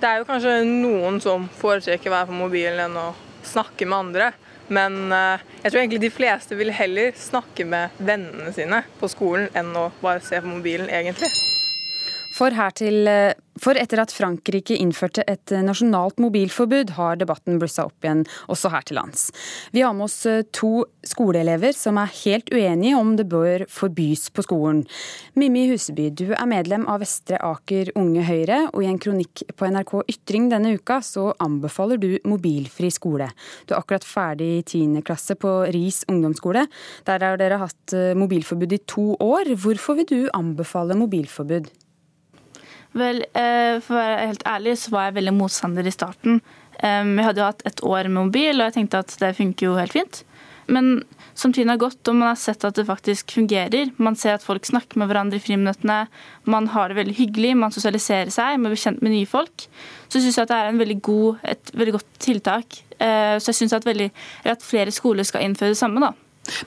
[0.00, 3.10] Det er jo kanskje noen som foretrekker å være på mobilen enn å
[3.46, 4.30] snakke med andre.
[4.70, 9.48] Men eh, jeg tror egentlig de fleste vil heller snakke med vennene sine på skolen
[9.56, 11.30] enn å bare se på mobilen, egentlig.
[12.40, 17.84] For, til, eh, for etter at Frankrike innførte et eh, nasjonalt mobilforbud, har debatten blussa
[17.84, 19.26] opp igjen også her til lands.
[19.76, 24.30] Vi har med oss eh, to skoleelever som er helt uenige om det bør forbys
[24.32, 24.80] på skolen.
[25.36, 29.68] Mimmi Huseby, du er medlem av Vestre Aker Unge Høyre, og i en kronikk på
[29.68, 33.28] NRK Ytring denne uka så anbefaler du mobilfri skole.
[33.68, 35.04] Du er akkurat ferdig i 10.
[35.04, 36.64] klasse på Ris ungdomsskole.
[37.04, 39.52] Der har dere hatt mobilforbud i to år.
[39.60, 41.68] Hvorfor vil du anbefale mobilforbud?
[42.98, 46.40] Vel, eh, for å være helt ærlig så var jeg veldig motstander i starten.
[46.80, 49.74] Vi hadde jo hatt et år med mobil, og jeg tenkte at det funker jo
[49.76, 50.22] helt fint.
[50.70, 51.02] Men
[51.34, 54.44] som tiden har gått, og man har sett at det faktisk fungerer, man ser at
[54.44, 56.04] folk snakker med hverandre i friminuttene,
[56.50, 59.66] man har det veldig hyggelig, man sosialiserer seg, man blir kjent med nye folk,
[60.08, 62.80] så syns jeg at det er veldig god, et veldig godt tiltak.
[63.00, 63.88] Uh, så jeg syns at,
[64.54, 66.12] at flere skoler skal innføre det samme, da.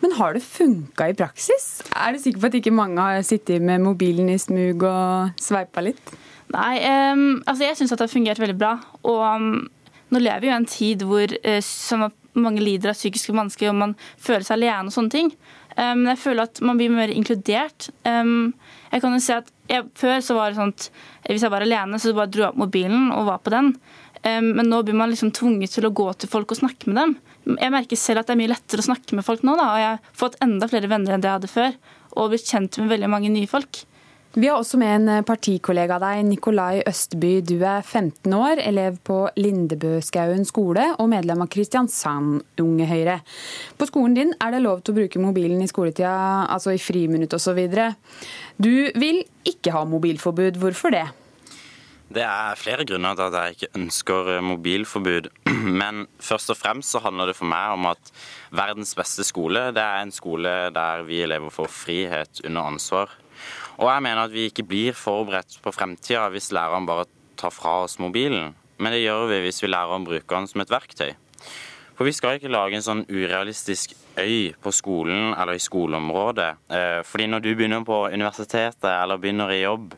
[0.04, 1.82] Men har det funka i praksis?
[1.96, 5.84] Er du sikker på at ikke mange har sittet med mobilen i smug og sveipa
[5.86, 6.14] litt?
[6.54, 6.76] Nei,
[7.14, 8.76] um, altså jeg syns det har fungert veldig bra.
[9.10, 9.66] Og um,
[10.14, 13.80] nå lever vi jo i en tid hvor uh, mange lider av psykiske vansker og
[13.80, 15.34] man føler seg alene og sånne ting.
[15.74, 17.90] Men um, jeg føler at man blir mer inkludert.
[18.06, 20.90] jeg kan jo si at jeg, Før så var det sånn at
[21.32, 23.72] hvis jeg var alene, så bare dro jeg opp mobilen og var på den.
[24.24, 27.16] Men nå blir man liksom tvunget til å gå til folk og snakke med dem.
[27.60, 29.58] Jeg merker selv at det er mye lettere å snakke med folk nå.
[29.60, 31.74] Da, og Jeg har fått enda flere venner enn det jeg hadde før,
[32.16, 33.84] og blitt kjent med veldig mange nye folk.
[34.34, 37.36] Vi har også med en partikollega av deg, Nikolai Østby.
[37.46, 43.20] Du er 15 år, elev på Lindebøskauen skole og medlem av Kristiansand Unge Høyre.
[43.78, 46.16] På skolen din er det lov til å bruke mobilen i skoletida,
[46.50, 47.62] altså i friminutt osv.
[48.58, 50.58] Du vil ikke ha mobilforbud.
[50.64, 51.06] Hvorfor det?
[52.14, 55.30] Det er flere grunner til at jeg ikke ønsker mobilforbud.
[55.82, 58.12] Men først og fremst så handler det for meg om at
[58.54, 63.16] verdens beste skole det er en skole der vi elever får frihet under ansvar.
[63.80, 67.08] Og jeg mener at vi ikke blir forberedt på fremtida hvis læreren bare
[67.40, 68.54] tar fra oss mobilen.
[68.78, 71.16] Men det gjør vi hvis vi lærer å bruke den som et verktøy.
[71.98, 76.50] For vi skal ikke lage en sånn urealistisk øy på skolen eller i skoleområdet.
[77.06, 79.94] Fordi når du begynner på universitetet eller begynner i jobb,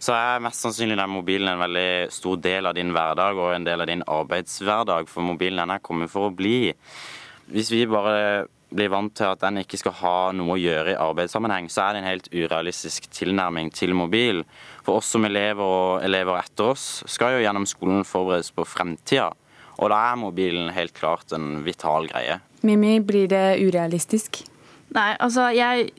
[0.00, 3.66] så er mest sannsynlig den mobilen en veldig stor del av din hverdag og en
[3.66, 6.72] del av din arbeidshverdag, for mobilen den er kommet for å bli.
[7.52, 10.98] Hvis vi bare blir vant til at den ikke skal ha noe å gjøre i
[11.02, 14.44] arbeidssammenheng, så er det en helt urealistisk tilnærming til mobil.
[14.86, 19.32] For oss som elever og elever etter oss skal jo gjennom skolen forberedes på fremtida.
[19.80, 22.38] Og da er mobilen helt klart en vital greie.
[22.66, 24.42] Mimmi, blir det urealistisk?
[24.94, 25.90] Nei, altså jeg,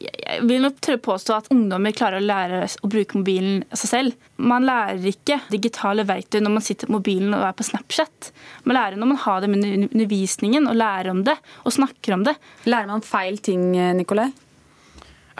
[0.00, 3.92] jeg vil nok tørre påstå at ungdommer klarer å lære å bruke mobilen av seg
[3.92, 4.28] selv.
[4.40, 8.30] Man lærer ikke digitale verktøy når man sitter på mobilen og er på Snapchat.
[8.64, 12.24] Man lærer når man har det med undervisningen og lærer om det og snakker om
[12.28, 12.36] det.
[12.70, 14.30] Lærer man feil ting, Nikolai?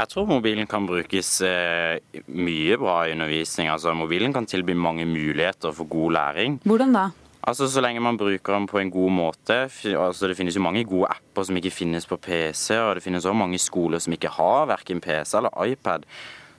[0.00, 1.98] Jeg tror mobilen kan brukes eh,
[2.33, 3.68] mye bra i undervisning.
[3.68, 6.61] Altså, mobilen kan tilby mange muligheter for god læring.
[6.64, 7.09] Hvordan da?
[7.42, 9.62] Altså Så lenge man bruker den på en god måte.
[9.96, 13.24] altså Det finnes jo mange gode apper som ikke finnes på PC, og det finnes
[13.24, 16.05] også mange skoler som ikke har verken PC eller iPad.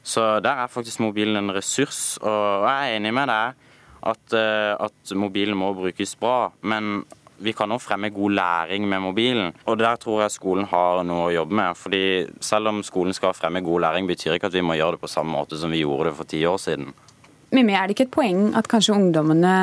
[0.04, 2.17] Så der er faktisk mobilen en ressurs.
[2.17, 3.54] Og jeg er enig med deg
[4.02, 6.52] at, eh, at mobilen må brukes bra.
[6.62, 7.06] Men
[7.41, 9.54] vi kan også fremme god læring med mobilen.
[9.65, 11.78] Og der tror jeg skolen har noe å jobbe med.
[11.78, 15.02] fordi selv om skolen skal fremme god læring, betyr ikke at vi må gjøre det
[15.02, 16.94] på samme måte som vi gjorde det for ti år siden.
[17.52, 19.56] Mimmi, er det ikke et poeng at kanskje ungdommene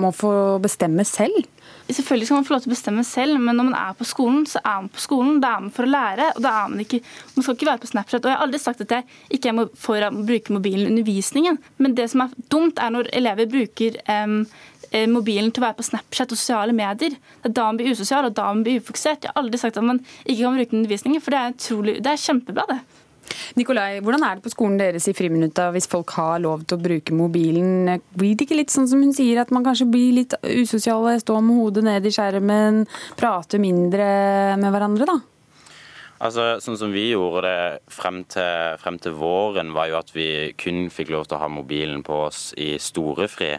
[0.00, 0.30] må få
[0.64, 1.44] bestemme selv?
[1.86, 4.40] Selvfølgelig skal man få lov til å bestemme selv, men når man er på skolen,
[4.48, 5.36] så er man på skolen.
[5.42, 7.02] Da er man for å lære, og da er man ikke
[7.36, 8.24] Man skal ikke være på Snapchat.
[8.24, 9.04] Og jeg har aldri sagt at jeg
[9.36, 13.12] ikke er for å bruke mobilen i undervisningen, men det som er dumt, er når
[13.20, 14.40] elever bruker um,
[15.12, 17.14] mobilen til å være på Snapchat og sosiale medier.
[17.14, 19.28] Det er da man blir usosial, og da man blir ufokusert.
[19.28, 21.98] Jeg har aldri sagt at man ikke kan bruke den undervisningen, for det er, utrolig,
[22.00, 22.80] det er kjempebra, det.
[23.56, 26.82] Nikolai, hvordan er det på skolen deres i friminutta hvis folk har lov til å
[26.82, 28.00] bruke mobilen?
[28.16, 31.40] Blir det ikke litt sånn som hun sier, at man kanskje blir litt usosiale, står
[31.44, 32.84] med hodet ned i skjermen,
[33.18, 34.06] prater mindre
[34.60, 35.18] med hverandre, da?
[36.16, 40.28] Altså, Sånn som vi gjorde det frem til, frem til våren, var jo at vi
[40.56, 43.56] kun fikk lov til å ha mobilen på oss i storefri.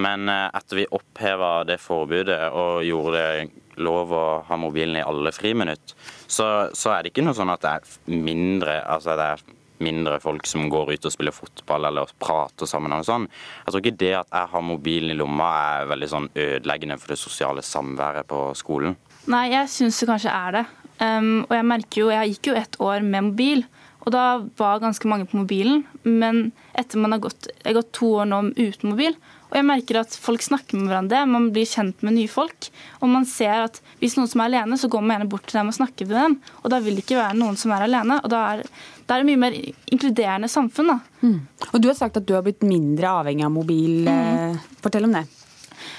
[0.00, 5.04] Men eh, etter vi oppheva det forbudet og gjorde det lov å ha mobilen i
[5.04, 5.94] alle friminutt,
[6.26, 9.44] så, så, er det ikke noe sånn at det er mindre altså det er
[9.82, 12.92] mindre folk som går ut og spiller fotball eller prater sammen.
[12.92, 13.28] eller sånn.
[13.64, 17.14] Jeg tror ikke det at jeg har mobilen i lomma er veldig sånn ødeleggende for
[17.14, 18.94] det sosiale samværet på skolen.
[19.32, 20.64] Nei, jeg syns det kanskje er det.
[21.02, 23.64] Um, og jeg merker jo, jeg gikk jo ett år med mobil.
[24.02, 24.24] Og da
[24.58, 25.84] var ganske mange på mobilen.
[26.06, 29.18] Men etter man har gått, jeg har gått to år nå uten mobil,
[29.52, 32.70] og jeg merker at folk snakker med hverandre, man blir kjent med nye folk.
[33.04, 35.58] Og man ser at hvis noen som er alene, så går man gjerne bort til
[35.58, 36.36] dem og snakker med dem.
[36.62, 38.16] Og da vil det ikke være noen som er alene.
[38.24, 39.58] Og da er, det er det mye mer
[39.92, 40.94] inkluderende samfunn.
[40.94, 40.96] da.
[41.20, 41.36] Mm.
[41.68, 44.08] Og du har sagt at du har blitt mindre avhengig av mobil.
[44.08, 44.56] Mm.
[44.80, 45.26] Fortell om det.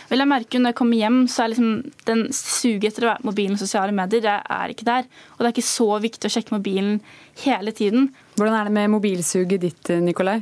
[0.10, 1.76] Vel, jeg merker Når jeg kommer hjem, så er liksom
[2.10, 5.06] den suget etter å være mobilen og sosiale medier det er ikke der.
[5.36, 6.98] Og det er ikke så viktig å sjekke mobilen
[7.44, 8.10] hele tiden.
[8.34, 10.40] Hvordan er det med mobilsuget ditt, Nikolai?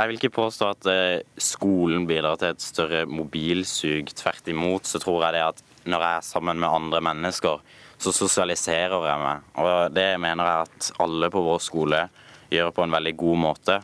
[0.00, 4.08] Jeg vil ikke påstå at eh, skolen bidrar til et større mobilsug.
[4.16, 5.60] Tvert imot så tror jeg det at
[5.92, 7.60] når jeg er sammen med andre mennesker,
[8.00, 9.44] så sosialiserer jeg meg.
[9.60, 12.00] Og det mener jeg at alle på vår skole
[12.48, 13.76] gjør på en veldig god måte.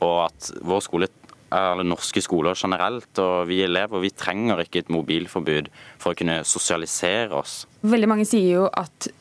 [0.00, 1.10] Og at vår skole,
[1.52, 5.68] eller norske skoler generelt og vi elever, vi trenger ikke et mobilforbud
[6.00, 7.66] for å kunne sosialisere oss.
[7.84, 9.12] Veldig mange sier jo at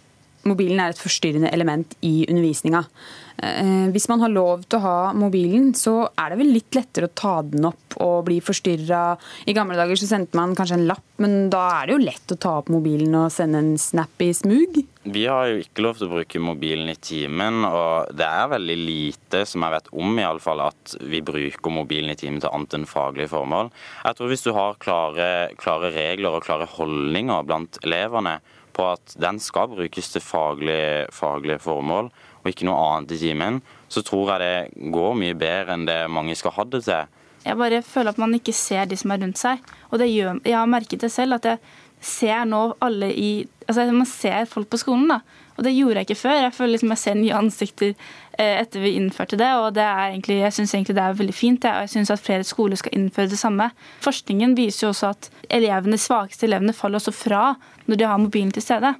[0.50, 2.86] mobilen er et forstyrrende element i undervisninga.
[3.38, 7.10] Eh, hvis man har lov til å ha mobilen, så er det vel litt lettere
[7.10, 9.02] å ta den opp og bli forstyrra.
[9.46, 12.34] I gamle dager så sendte man kanskje en lapp, men da er det jo lett
[12.34, 14.82] å ta opp mobilen og sende en snap i smug.
[15.08, 18.78] Vi har jo ikke lov til å bruke mobilen i timen, og det er veldig
[18.82, 22.52] lite som jeg vet om i alle fall, at vi bruker mobilen i timen til
[22.52, 23.72] annet enn faglige formål.
[24.02, 25.32] Jeg tror hvis du har klare,
[25.62, 28.40] klare regler og klare holdninger blant elevene,
[28.78, 32.12] på at den skal brukes til faglige, faglige formål,
[32.44, 33.62] og ikke noe annet i timen,
[33.92, 37.18] så tror jeg det går mye bedre enn det mange skal ha det til.
[37.48, 39.62] Jeg bare føler at man ikke ser de som er rundt seg.
[39.92, 41.62] Og det gjør, jeg har merket det selv, at jeg
[42.04, 43.30] ser nå alle i
[43.68, 45.18] Altså man ser folk på skolen, da.
[45.58, 46.38] Og det gjorde jeg ikke før.
[46.40, 47.90] Jeg føler liksom jeg ser nye ansikter
[48.38, 51.36] eh, etter vi innførte det, og det er egentlig, jeg syns egentlig det er veldig
[51.36, 51.66] fint.
[51.68, 53.68] Og jeg syns at flere skoler skal innføre det samme.
[54.06, 57.42] Forskningen viser jo også at elevene, svakeste elevene faller også fra
[57.90, 58.94] når de har mobilen til stede.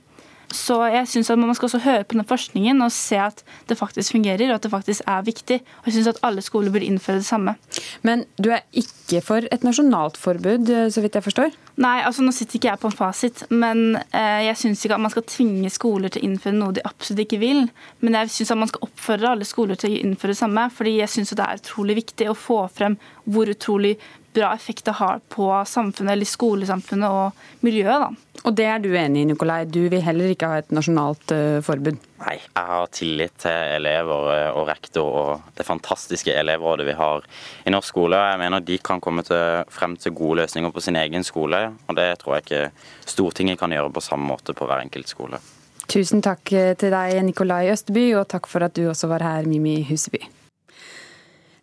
[0.54, 3.78] Så jeg synes at Man skal også høre på den forskningen og se at det
[3.78, 5.62] faktisk fungerer og at det faktisk er viktig.
[5.80, 7.56] Og jeg synes at alle skoler burde innføre det samme.
[8.02, 11.52] Men du er ikke for et nasjonalt forbud, så vidt jeg forstår?
[11.78, 15.04] Nei, altså nå sitter ikke jeg på en fasit, men eh, jeg syns ikke at
[15.04, 17.68] man skal tvinge skoler til å innføre noe de absolutt ikke vil.
[18.02, 20.96] Men jeg syns at man skal oppfordre alle skoler til å innføre det samme, fordi
[20.98, 22.98] jeg syns det er utrolig viktig å få frem
[23.30, 23.94] hvor utrolig
[24.38, 28.06] bra effekt det har på samfunnet, eller skolesamfunnet og miljøet.
[28.06, 28.44] da.
[28.46, 29.64] Og det er du enig i, Nikolai.
[29.66, 31.98] Du vil heller ikke ha et nasjonalt uh, forbud?
[32.22, 37.26] Nei, jeg har tillit til elever eh, og rektor og det fantastiske elevrådet vi har
[37.66, 38.18] i norsk skole.
[38.32, 42.00] Jeg mener de kan komme til, frem til gode løsninger på sin egen skole, og
[42.00, 42.64] det tror jeg ikke
[43.06, 45.42] Stortinget kan gjøre på samme måte på hver enkelt skole.
[45.88, 49.48] Tusen takk eh, til deg, Nikolai Østeby, og takk for at du også var her,
[49.48, 50.26] Mimi Huseby.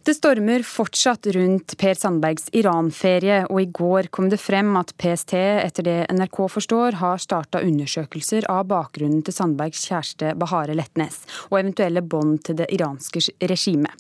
[0.05, 5.33] Det stormer fortsatt rundt Per Sandbergs Iran-ferie, og i går kom det frem at PST,
[5.33, 11.57] etter det NRK forstår, har starta undersøkelser av bakgrunnen til Sandbergs kjæreste Bahare Letnes, og
[11.63, 13.95] eventuelle bånd til det iranske regimet.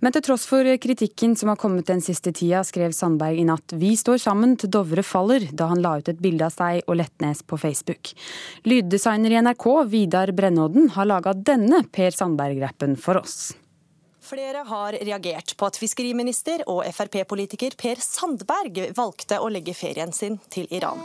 [0.00, 3.74] Men til tross for kritikken som har kommet den siste tida, skrev Sandberg i natt
[3.76, 6.96] 'Vi står sammen til Dovre faller', da han la ut et bilde av seg og
[6.96, 8.14] Letnes på Facebook.
[8.64, 13.52] Lyddesigner i NRK, Vidar Brennodden, har laga denne Per Sandberg-rappen for oss.
[14.24, 20.38] Flere har reagert på at fiskeriminister og Frp-politiker Per Sandberg valgte å legge ferien sin
[20.48, 21.02] til Iran.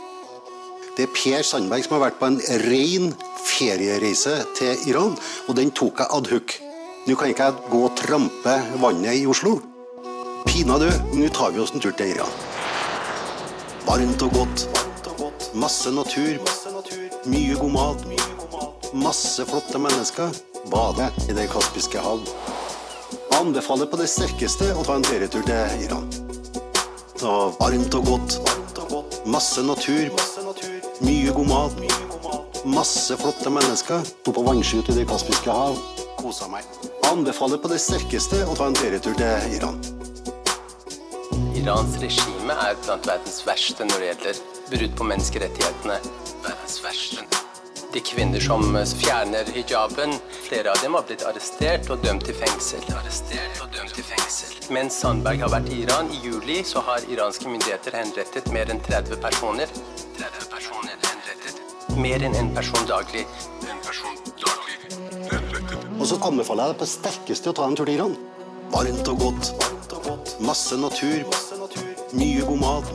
[0.96, 3.10] Det er Per Sandberg som har vært på en ren
[3.44, 5.18] feriereise til Iran,
[5.48, 6.54] og den tok jeg adhoc.
[7.04, 9.58] Nå kan ikke jeg gå og trampe vannet i Oslo.
[10.46, 12.32] Pinadø, nå tar vi oss en tur til Iran.
[13.84, 14.64] Varmt og godt.
[15.60, 16.40] Masse natur.
[17.28, 18.08] Mye god mat.
[18.96, 20.32] Masse flotte mennesker.
[20.72, 22.24] Bade i Det kaspiske hav.
[23.40, 26.10] Anbefaler på det sterkeste å ta en ferietur til Iran.
[27.16, 28.36] Så varmt og godt.
[29.24, 30.12] Masse natur.
[31.00, 31.80] Mye god mat.
[32.68, 34.04] Masse flotte mennesker.
[34.04, 35.80] Sto på vannsky ute i Det kaspiske hav.
[36.20, 36.68] Kosa meg.
[37.08, 39.80] Anbefaler på det sterkeste å ta en ferietur til Iran.
[41.56, 46.02] Irans regime er blant verdens verste når det gjelder brudd på menneskerettighetene.
[46.44, 47.39] Verdens verste.
[47.92, 52.84] De kvinner som fjerner hijaben, flere av dem har blitt arrestert og dømt til fengsel.
[52.94, 54.52] Arrestert og dømt til fengsel.
[54.70, 58.78] Mens Sandberg har vært i Iran i juli, så har iranske myndigheter henrettet mer enn
[58.86, 59.72] 30 personer.
[60.20, 61.58] 30 personer henrettet.
[61.98, 63.24] Mer enn én person daglig.
[63.66, 64.78] En person daglig.
[65.98, 68.14] Og så anbefaler jeg deg på sterkeste å ta en tur til Iran.
[68.70, 69.50] Varmt og godt.
[70.46, 71.26] Masse natur.
[72.14, 72.94] Mye god mat.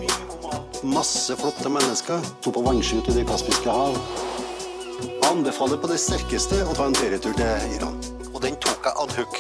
[0.88, 2.24] Masse flotte mennesker.
[2.40, 4.00] Sto på vannski ute i Det kaspiske hav.
[5.36, 7.96] Anbefaler på det sterkeste å ta en ferietur til Iran.
[8.32, 9.34] Og den tok jeg adhoc.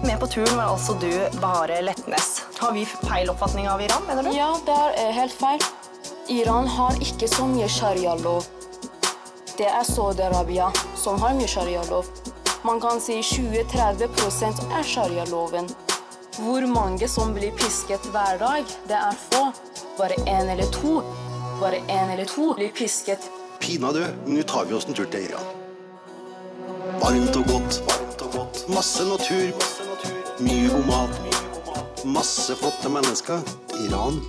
[0.00, 1.10] Med på turen var altså du,
[1.42, 2.30] Bahare Letnes.
[2.62, 4.30] Har vi feil oppfatning av Iran, mener du?
[4.32, 5.60] Ja, det er helt feil.
[6.32, 8.48] Iran har ikke så mye sharialov.
[9.58, 12.08] Det er Saudi-Arabia som har mye sharialov.
[12.64, 15.68] Man kan si 20-30 er sharialoven.
[16.40, 19.50] Hvor mange som blir pisket hver dag, det er få.
[20.00, 21.02] Bare én eller to.
[21.60, 23.28] Bare én eller to blir pisket.
[23.60, 25.52] Pinadø, nå tar vi oss en tur til Iran.
[27.00, 27.82] Varmt og godt.
[28.68, 29.52] Masse natur.
[30.40, 31.10] Mye god mat.
[32.04, 33.40] Masse flotte mennesker.
[33.86, 34.20] Iran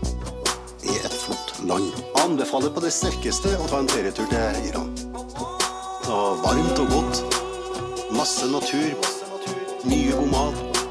[0.84, 1.91] er et flott land.
[2.23, 4.91] Anbefaler på det sterkeste å ta en ferietur til Iran.
[6.11, 7.23] Og varmt og godt.
[8.15, 8.93] Masse natur.
[9.88, 10.82] Mye god mat.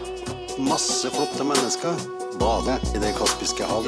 [0.58, 2.04] Masse flotte mennesker.
[2.40, 3.86] Bade i Det kaspiske hav.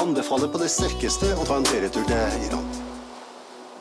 [0.00, 2.89] Anbefaler på det sterkeste å ta en ferietur til Iran.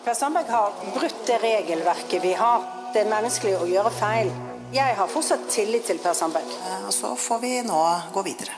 [0.04, 2.64] Per Sandberg har brutt det regelverket vi har.
[2.94, 4.30] Det er menneskelig å gjøre feil.
[4.72, 6.54] Jeg har fortsatt tillit til Per Sandberg.
[6.88, 7.82] Og så får vi nå
[8.14, 8.56] gå videre.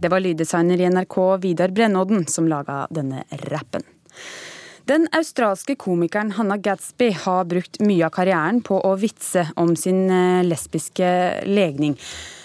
[0.00, 3.86] Det var lyddesigner i NRK Vidar Brennodden som laga denne rappen.
[4.84, 10.10] Den australske komikeren Hannah Gatsby har brukt mye av karrieren på å vitse om sin
[10.12, 11.06] eh, lesbiske
[11.48, 11.94] legning.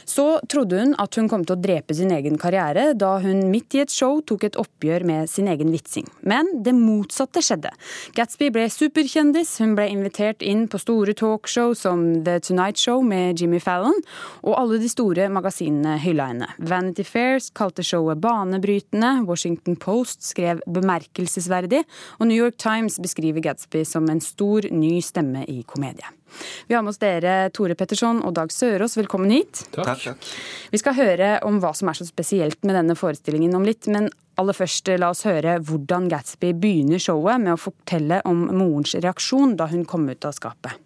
[0.09, 3.75] Så trodde hun at hun kom til å drepe sin egen karriere da hun midt
[3.77, 6.07] i et show tok et oppgjør med sin egen vitsing.
[6.25, 7.71] Men det motsatte skjedde.
[8.17, 13.39] Gatsby ble superkjendis, hun ble invitert inn på store talkshow som The Tonight Show med
[13.41, 13.97] Jimmy Fallon,
[14.41, 16.49] og alle de store magasinene hylla henne.
[16.57, 21.83] Vanity Fairs kalte showet banebrytende, Washington Post skrev bemerkelsesverdig,
[22.17, 26.18] og New York Times beskriver Gatsby som en stor, ny stemme i komedie.
[26.67, 29.65] Vi har med oss dere Tore Petterson og Dag Sørås, velkommen hit.
[29.75, 30.03] Takk.
[30.03, 30.31] Takk.
[30.71, 34.09] Vi skal høre om hva som er så spesielt med denne forestillingen om litt, men
[34.39, 39.57] aller først la oss høre hvordan Gatsby begynner showet med å fortelle om morens reaksjon
[39.59, 40.77] da hun kom ut av skapet.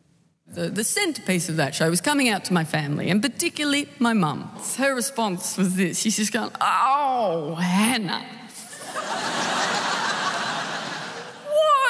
[0.53, 4.13] The, the centerpiece of that show was coming out to my family, and particularly my
[4.13, 4.51] mum.
[4.77, 5.99] Her response was this.
[5.99, 8.21] She's just going, Oh, Hannah.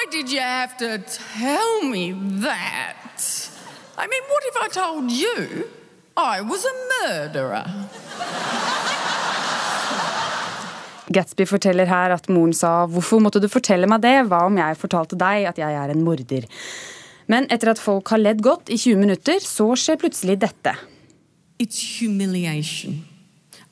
[0.04, 0.98] Why did you have to
[1.40, 3.50] tell me that?
[3.98, 5.70] I mean, what if I told you
[6.18, 7.64] I was a murderer?
[11.10, 14.78] Gatsby forteller her at moren sa 'hvorfor måtte du fortelle meg det', hva om jeg
[14.78, 16.44] fortalte deg at jeg er en morder?
[17.28, 20.76] Men etter at folk har ledd godt i 20 minutter, så skjer plutselig dette.
[21.60, 23.06] It's humiliation.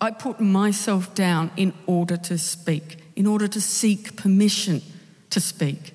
[0.02, 4.82] I put myself down in order to speak, in order to seek permission
[5.30, 5.94] to speak.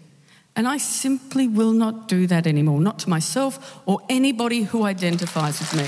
[0.57, 5.61] And I simply will not do that anymore, not to myself or anybody who identifies
[5.61, 5.85] with me.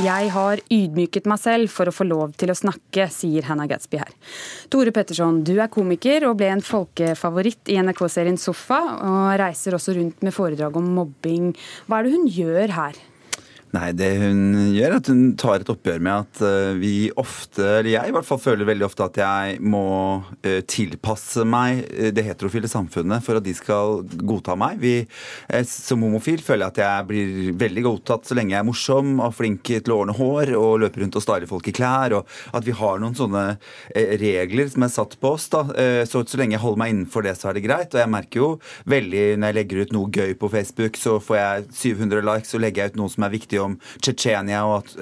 [0.00, 4.00] Jeg har ydmyket meg selv for å få lov til å snakke, sier Hannah Gatsby
[4.00, 4.14] her.
[4.72, 9.98] Tore Petterson, du er komiker og ble en folkefavoritt i NRK-serien Sofa, og reiser også
[9.98, 11.52] rundt med foredrag om mobbing.
[11.84, 13.02] Hva er det hun gjør her?
[13.70, 17.62] Nei, det hun gjør, er at hun tar et oppgjør med at uh, vi ofte,
[17.62, 19.82] eller jeg i hvert fall føler veldig ofte at jeg må
[20.26, 24.80] uh, tilpasse meg uh, det heterofile samfunnet for at de skal godta meg.
[24.82, 24.94] Vi,
[25.70, 29.36] som homofil føler jeg at jeg blir veldig godtatt så lenge jeg er morsom og
[29.38, 32.66] flink til å ordne hår og løpe rundt og style folk i klær, og at
[32.66, 33.44] vi har noen sånne
[33.94, 35.46] regler som er satt på oss.
[35.52, 35.62] da,
[36.08, 37.94] så, så lenge jeg holder meg innenfor det, så er det greit.
[37.94, 38.50] Og jeg merker jo
[38.90, 42.64] veldig når jeg legger ut noe gøy på Facebook, så får jeg 700 likes, og
[42.64, 44.94] legger jeg ut noe som er viktig om Tsjetsjenia og at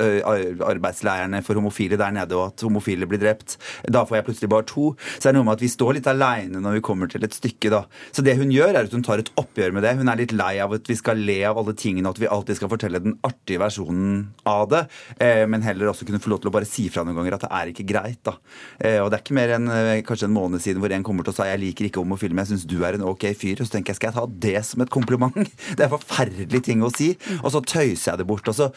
[0.69, 3.57] arbeidsleirene for homofile der nede, og at homofile blir drept.
[3.89, 4.91] Da får jeg plutselig bare to.
[5.17, 7.37] Så det er noe med at vi står litt aleine når vi kommer til et
[7.37, 7.85] stykke, da.
[8.15, 9.95] Så det hun gjør, er at hun tar et oppgjør med det.
[10.01, 12.31] Hun er litt lei av at vi skal le av alle tingene, og at vi
[12.39, 14.85] alltid skal fortelle den artige versjonen av det,
[15.25, 17.47] eh, men heller også kunne få lov til å bare si fra noen ganger at
[17.47, 18.37] det er ikke greit, da.
[18.81, 19.69] Eh, og det er ikke mer enn
[20.07, 22.45] kanskje en måned siden hvor en kommer til å si jeg liker ikke homofile, men
[22.45, 23.61] jeg syns du er en ok fyr.
[23.61, 25.37] Og så tenker jeg skal jeg ta det som et kompliment?
[25.79, 27.13] Det er forferdelig ting å si.
[27.43, 28.48] Og så tøyser jeg det bort.
[28.51, 28.69] Og så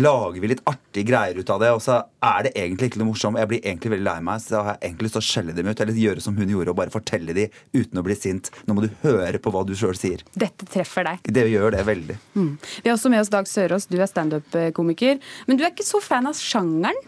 [0.00, 3.12] lager vi litt artige greier ut av det, og så er det egentlig ikke noe
[3.12, 3.40] morsomt.
[3.40, 5.70] Jeg blir egentlig veldig lei meg, så jeg har egentlig lyst til å skjelle dem
[5.70, 8.52] ut, eller gjøre som hun gjorde, og bare fortelle dem uten å bli sint.
[8.68, 10.24] Nå må du høre på hva du sjøl sier.
[10.34, 11.32] Dette treffer deg.
[11.38, 12.20] Det gjør det veldig.
[12.34, 12.52] Mm.
[12.60, 16.02] Vi har også med oss Dag Sørås, du er standup-komiker, men du er ikke så
[16.04, 17.02] fan av sjangeren?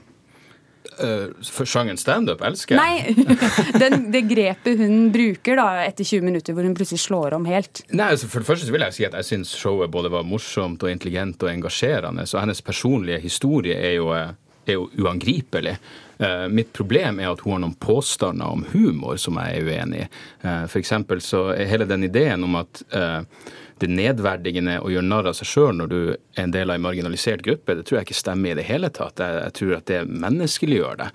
[0.96, 2.80] Uh, for sjangeren standup elsker jeg.
[2.80, 3.34] Nei,
[3.82, 7.82] den, det grepet hun bruker da etter 20 minutter hvor hun plutselig slår om helt.
[7.92, 10.24] Nei, altså For det første så vil jeg si at jeg syns showet både var
[10.26, 12.24] morsomt og intelligent og engasjerende.
[12.28, 15.76] Så hennes personlige historie er jo, er jo uangripelig.
[16.16, 20.06] Uh, mitt problem er at hun har noen påstander om humor som jeg er uenig
[20.06, 20.10] i.
[20.46, 22.82] Uh, for eksempel så er hele den ideen om at
[23.82, 26.84] det nedverdigende å gjøre narr av seg sjøl når du er en del av en
[26.86, 29.20] marginalisert gruppe, det tror jeg ikke stemmer i det hele tatt.
[29.20, 31.10] Jeg, jeg tror at det menneskeliggjør det.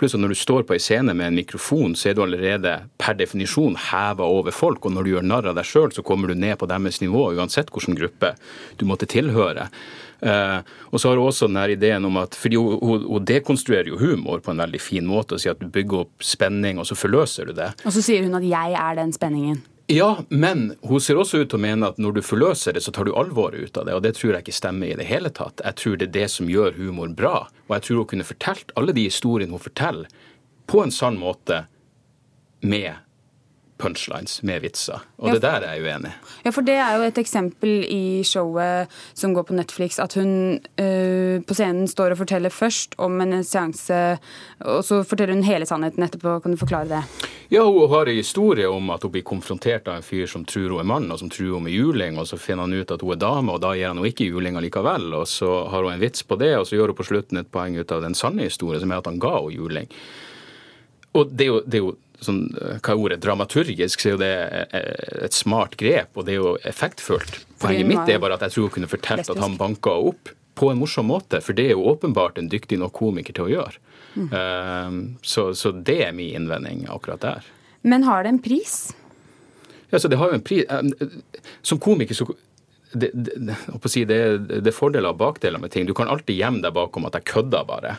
[0.00, 2.74] Pluss at når du står på ei scene med en mikrofon, så er du allerede
[3.00, 4.88] per definisjon heva over folk.
[4.88, 7.28] Og når du gjør narr av deg sjøl, så kommer du ned på deres nivå,
[7.36, 8.34] uansett hvilken gruppe
[8.80, 9.68] du måtte tilhøre.
[10.18, 13.26] Uh, og så har hun også den her ideen om at fordi hun, hun, hun,
[13.28, 16.80] dekonstruerer jo humor på en veldig fin måte og sier at du bygger opp spenning,
[16.80, 17.70] og så forløser du det.
[17.84, 19.60] Og så sier hun at 'jeg er den spenningen'.
[19.90, 22.92] Ja, men hun ser også ut til å mene at når du forløser det, så
[22.92, 23.94] tar du alvoret ut av det.
[23.96, 25.62] Og det tror jeg ikke stemmer i det hele tatt.
[25.64, 27.46] Jeg tror det er det som gjør humor bra.
[27.70, 30.10] Og jeg tror hun kunne fortalt alle de historiene hun forteller,
[30.68, 31.62] på en sann måte
[32.60, 33.00] med
[33.78, 35.02] punchlines med vitser.
[35.18, 36.12] Og ja, det der er jeg uenig
[36.44, 40.58] Ja, for det er jo et eksempel i showet som går på Netflix, at hun
[40.58, 44.18] uh, på scenen står og forteller først om en seanse,
[44.64, 46.38] og så forteller hun hele sannheten etterpå.
[46.42, 47.02] Kan du forklare det?
[47.48, 50.74] Ja, hun har en historie om at hun blir konfrontert av en fyr som tror
[50.74, 53.04] hun er mann, og som tror hun er juling, og så finner han ut at
[53.04, 55.10] hun er dame, og da gir han henne ikke juling likevel.
[55.16, 57.52] Og så har hun en vits på det, og så gjør hun på slutten et
[57.52, 59.88] poeng ut av den sanne historien, som er at han ga henne juling.
[61.16, 64.14] Og det er jo, det er jo sånn, eh, hva er ordet, dramaturgisk, så er
[64.14, 64.32] jo det
[64.76, 67.42] eh, et smart grep, og det er jo effektfullt.
[67.62, 70.72] Poenget mitt er bare at jeg tror hun kunne fortalt at han banka opp på
[70.72, 73.84] en morsom måte, for det er jo åpenbart en dyktig nok komiker til å gjøre.
[74.18, 74.28] Mm.
[74.32, 77.50] Uh, så, så, det er min innvending akkurat der.
[77.86, 78.88] Men har det en pris?
[79.92, 80.66] Ja, så det har jo en pris.
[81.62, 82.26] Som komiker så
[82.92, 85.86] det, det, det, det, er fordeler og bakdeler med ting.
[85.86, 87.98] Du kan alltid gjemme deg bakom at jeg kødder bare.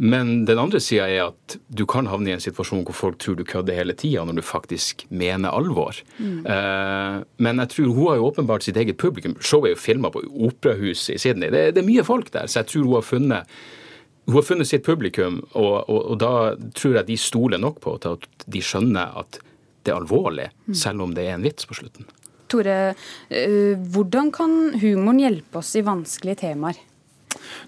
[0.00, 3.36] Men den andre sida er at du kan havne i en situasjon hvor folk tror
[3.36, 5.98] du kødder hele tida, når du faktisk mener alvor.
[6.16, 6.38] Mm.
[6.46, 9.36] Uh, men jeg tror hun har jo åpenbart sitt eget publikum.
[9.44, 11.52] Showet er jo filma på Operahuset i Sydney.
[11.52, 13.60] Det, det, er mye folk der, så jeg tror hun har funnet
[14.30, 16.32] hun har funnet sitt publikum, og, og, og da
[16.76, 19.40] tror jeg de stoler nok på til at de skjønner at
[19.84, 20.76] det er alvorlig, mm.
[20.80, 22.08] selv om det er en vits på slutten.
[22.48, 26.80] Tore, uh, hvordan kan humoren hjelpe oss i vanskelige temaer?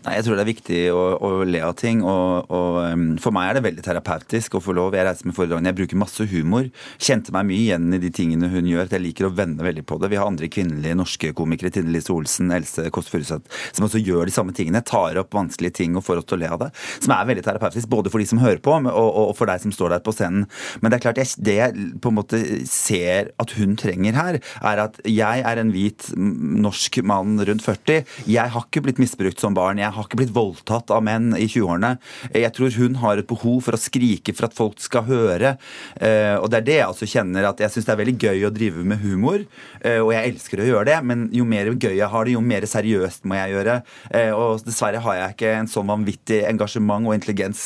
[0.04, 2.02] Nei, Jeg tror det er viktig å, å le av ting.
[2.02, 4.96] og, og um, For meg er det veldig terapeutisk å få lov.
[4.96, 6.68] Jeg reiser med foredragene, jeg bruker masse humor.
[7.02, 8.86] Kjente meg mye igjen i de tingene hun gjør.
[8.86, 10.12] at Jeg liker å vende veldig på det.
[10.12, 14.28] Vi har andre kvinnelige norske komikere, Tine Lise Olsen, Else Kåss Furuseth, som også gjør
[14.28, 14.84] de samme tingene.
[14.86, 16.70] Tar opp vanskelige ting og får oss til å le av det.
[16.98, 19.74] Som er veldig terapeutisk, både for de som hører på, og, og for deg som
[19.74, 20.46] står der på scenen.
[20.80, 24.40] Men det er klart, jeg, det jeg på en måte ser at hun trenger her,
[24.62, 28.04] er at jeg er en hvit norsk mann rundt 40.
[28.30, 29.71] Jeg har ikke blitt misbrukt som barn.
[29.80, 31.94] Jeg har ikke blitt voldtatt av menn i 20-årene.
[32.34, 35.54] Jeg tror hun har et behov for å skrike for at folk skal høre.
[35.96, 38.46] Eh, og det er det jeg også kjenner, at jeg syns det er veldig gøy
[38.48, 39.44] å drive med humor.
[39.80, 42.44] Eh, og jeg elsker å gjøre det, men jo mer gøy jeg har det, jo
[42.44, 43.78] mer seriøst må jeg gjøre.
[44.10, 47.64] Eh, og dessverre har jeg ikke en sånn vanvittig engasjement og intelligens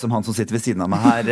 [0.00, 1.28] som han som sitter ved siden av meg her,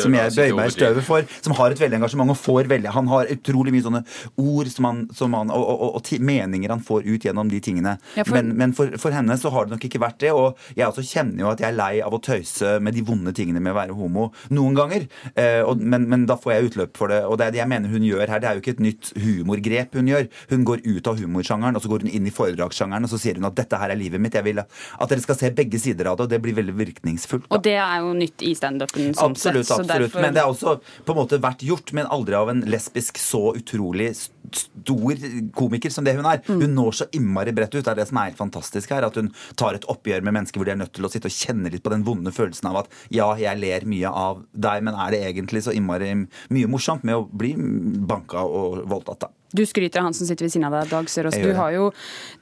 [0.00, 2.92] som jeg bøyer meg i støvet for, som har et veldig engasjement og får veldig
[2.94, 4.02] Han har utrolig mye sånne
[4.40, 7.60] ord som han, som han og, og, og, og, meninger han får ut gjennom de
[7.62, 7.96] tingene.
[8.16, 10.32] Ja, for, men, men for, for henne inne så har det nok ikke vært det.
[10.34, 13.32] Og jeg også kjenner jo at jeg er lei av å tøyse med de vonde
[13.36, 15.06] tingene med å være homo noen ganger.
[15.34, 17.22] Eh, og, men, men, da får jeg utløp for det.
[17.26, 18.42] Og det er det jeg mener hun gjør her.
[18.42, 20.28] Det er jo ikke et nytt humorgrep hun gjør.
[20.52, 23.40] Hun går ut av humorsjangeren, og så går hun inn i foredragssjangeren, og så sier
[23.40, 24.38] hun at dette her er livet mitt.
[24.38, 27.48] Jeg vil at dere skal se begge sider av det, og det blir veldig virkningsfullt.
[27.48, 27.54] Da.
[27.56, 29.14] Og det er jo nytt i standupen.
[29.14, 30.10] Sånn absolutt, sett, absolutt.
[30.10, 30.24] Derfor...
[30.24, 30.76] Men det har også
[31.06, 34.12] på en måte vært gjort, men aldri av en lesbisk så utrolig
[34.50, 36.40] stor komiker som det hun er.
[36.46, 36.62] Mm.
[36.64, 37.84] Hun når så innmari bredt ut.
[37.84, 39.06] Det er det som er helt fantastisk her.
[39.06, 39.19] At hun
[39.60, 41.84] tar et oppgjør med mennesker hvor de er nødt til å sitte og kjenne litt
[41.84, 45.22] på den vonde følelsen av at ja, jeg ler mye av deg, men er det
[45.28, 49.32] egentlig så innmari mye morsomt med å bli banka og voldtatt, da?
[49.50, 51.34] Du skryter av han som sitter ved siden av deg, Dag Sørås.
[51.42, 51.88] Du har jo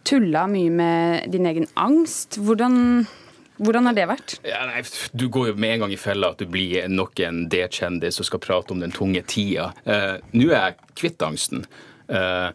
[0.04, 2.36] tulla mye med din egen angst.
[2.36, 3.06] Hvordan
[3.58, 4.36] hvordan har det vært?
[4.46, 4.84] Ja, nei,
[5.18, 8.26] du går jo med en gang i fella at du blir nok en D-kjendis som
[8.28, 9.72] skal prate om den tunge tida.
[9.82, 11.64] Uh, Nå er jeg kvitt angsten.
[12.06, 12.54] Uh,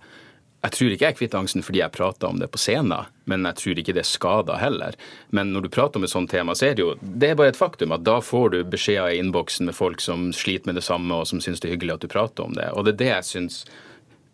[0.63, 3.47] jeg tror ikke jeg er kvitt angsten fordi jeg prater om det på scenen, men
[3.47, 4.97] jeg tror ikke det er skada heller.
[5.35, 7.53] Men når du prater om et sånt tema, så er det jo det er bare
[7.53, 10.85] et faktum at da får du beskjeder i innboksen med folk som sliter med det
[10.85, 12.69] samme, og som syns det er hyggelig at du prater om det.
[12.73, 13.63] Og det er det jeg syns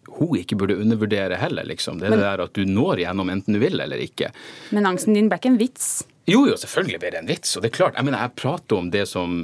[0.09, 1.99] hun ikke burde undervurdere heller, liksom.
[1.99, 4.31] Det er men, det der at du når igjennom enten du vil eller ikke.
[4.73, 5.89] Men angsten din ble ikke en vits?
[6.29, 7.55] Jo, jo, selvfølgelig blir det en vits.
[7.57, 9.39] Og det er klart, jeg mener, jeg prater om det som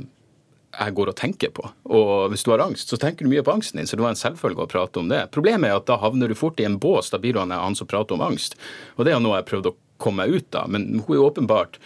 [0.80, 1.66] jeg går og tenker på.
[1.90, 4.14] Og hvis du har angst, så tenker du mye på angsten din, så det var
[4.16, 5.26] en selvfølge å prate om det.
[5.36, 7.90] Problemet er at da havner du fort i en bås, da blir du han som
[7.90, 8.58] prater om angst.
[8.96, 10.70] Og det er noe jeg har prøvd å komme meg ut av.
[10.72, 11.80] Men hun er åpenbart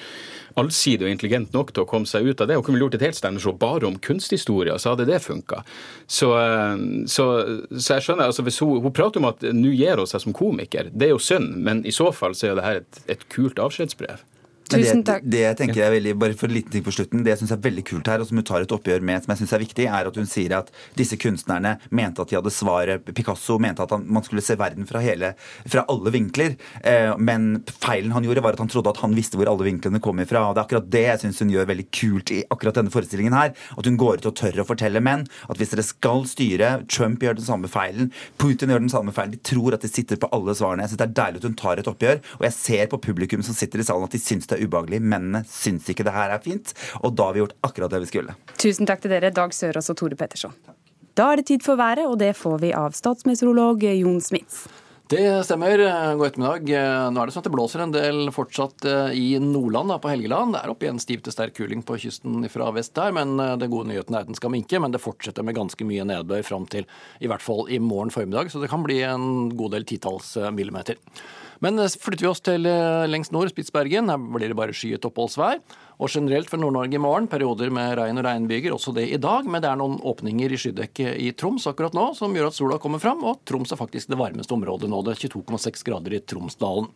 [0.59, 2.57] allsidig og intelligent nok til å komme seg ut av det.
[2.57, 5.61] Hun kunne gjort et helt stemmeshow bare om kunsthistorie, så hadde det funka.
[6.07, 7.27] Så, eh, så,
[7.75, 10.35] så, jeg skjønner, altså hvis hun, hun prater om at nå gir hun seg som
[10.35, 10.91] komiker.
[10.91, 13.61] Det er jo synd, men i så fall så er det her et, et kult
[13.61, 14.25] avskjedsbrev.
[14.69, 15.23] Tusen takk.
[15.23, 17.41] Det, det, jeg tenker er veldig, bare for en liten ting på slutten, det jeg
[17.41, 19.53] syns er veldig kult her, og som hun tar et oppgjør med, som jeg synes
[19.55, 23.09] er viktig, er at hun sier at disse kunstnerne mente at de hadde svaret.
[23.17, 25.33] Picasso mente at han, man skulle se verden fra, hele,
[25.69, 26.55] fra alle vinkler.
[26.83, 27.49] Eh, men
[27.81, 30.45] feilen han gjorde, var at han trodde at han visste hvor alle vinklene kom ifra.
[30.47, 33.37] og Det er akkurat det jeg syns hun gjør veldig kult i akkurat denne forestillingen
[33.37, 33.55] her.
[33.77, 37.23] At hun går ut og tør å fortelle menn at hvis dere skal styre, Trump
[37.23, 38.11] gjør den samme feilen,
[38.41, 40.85] Putin gjør den samme feilen, de tror at de sitter på alle svarene.
[40.85, 43.43] Jeg syns det er deilig at hun tar et oppgjør, og jeg ser på publikum
[43.45, 44.99] som sitter i salen at de syns det er ubehagelig.
[45.01, 48.11] Mennene syns ikke det her er fint, og da har vi gjort akkurat det vi
[48.11, 48.35] skulle.
[48.59, 50.53] Tusen takk til dere, Dag Sørås og Tore Petterson.
[51.17, 54.67] Da er det tid for været, og det får vi av statsmeteorolog Jon Smits.
[55.09, 55.81] Det stemmer.
[56.19, 56.67] God ettermiddag.
[57.09, 60.53] Nå er det sånn at det blåser en del fortsatt eh, i Nordland, på Helgeland.
[60.53, 63.63] Det er opp igjen stiv til sterk kuling på kysten fra vest der, men den
[63.63, 64.77] det gode nyheten er at den skal minke.
[64.77, 66.85] Men det fortsetter med ganske mye nedbør fram til
[67.17, 70.51] i hvert fall i morgen formiddag, så det kan bli en god del titalls eh,
[70.53, 71.01] millimeter.
[71.63, 74.11] Men eh, flytter vi oss til eh, lengst nord, Spitsbergen.
[74.11, 75.61] Her blir det bare skyet oppholdsvær.
[75.99, 79.47] Og generelt for Nord-Norge i morgen perioder med regn og regnbyger, også det i dag.
[79.47, 82.79] Men det er noen åpninger i skydekket i Troms akkurat nå som gjør at sola
[82.81, 83.25] kommer fram.
[83.27, 85.03] Og Troms er faktisk det varmeste området nå.
[85.03, 86.87] Det er 22,6 grader i Tromsdalen.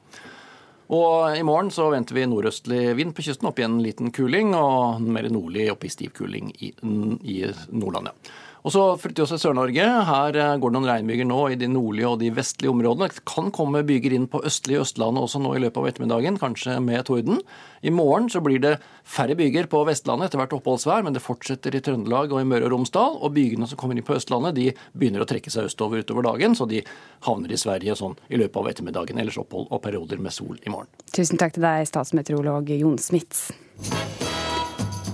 [0.93, 4.51] Og i morgen så venter vi nordøstlig vind på kysten, opp i en liten kuling,
[4.53, 7.37] og mer nordlig opp i stiv kuling i, i
[7.71, 8.11] Nordland.
[8.11, 8.33] Ja.
[8.63, 9.85] Og så flytter vi oss til Sør-Norge.
[10.07, 13.09] Her eh, går det noen regnbyger nå i de nordlige og de vestlige områdene.
[13.11, 16.77] Det kan komme byger inn på østlige Østlandet også nå i løpet av ettermiddagen, kanskje
[16.83, 17.41] med torden.
[17.83, 21.75] I morgen så blir det færre byger på Vestlandet, etter hvert oppholdsvær, men det fortsetter
[21.75, 23.19] i Trøndelag og i Møre og Romsdal.
[23.19, 26.55] Og bygene som kommer inn på Østlandet, de begynner å trekke seg østover utover dagen,
[26.55, 26.85] så de
[27.27, 29.19] havner i Sverige sånn i løpet av ettermiddagen.
[29.19, 30.87] Ellers opphold og perioder med sol i morgen.
[31.11, 33.49] Tusen takk til deg, statsmeteorolog Jon Smits.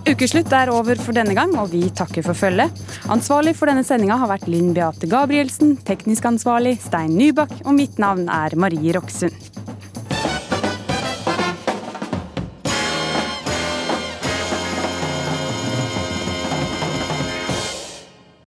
[0.10, 2.74] Ukeslutt er over for denne gang, og vi takker for følget.
[3.14, 8.02] Ansvarlig for denne sendinga har vært Linn Beate Gabrielsen, teknisk ansvarlig Stein Nybakk, og mitt
[8.02, 9.38] navn er Marie Roksund.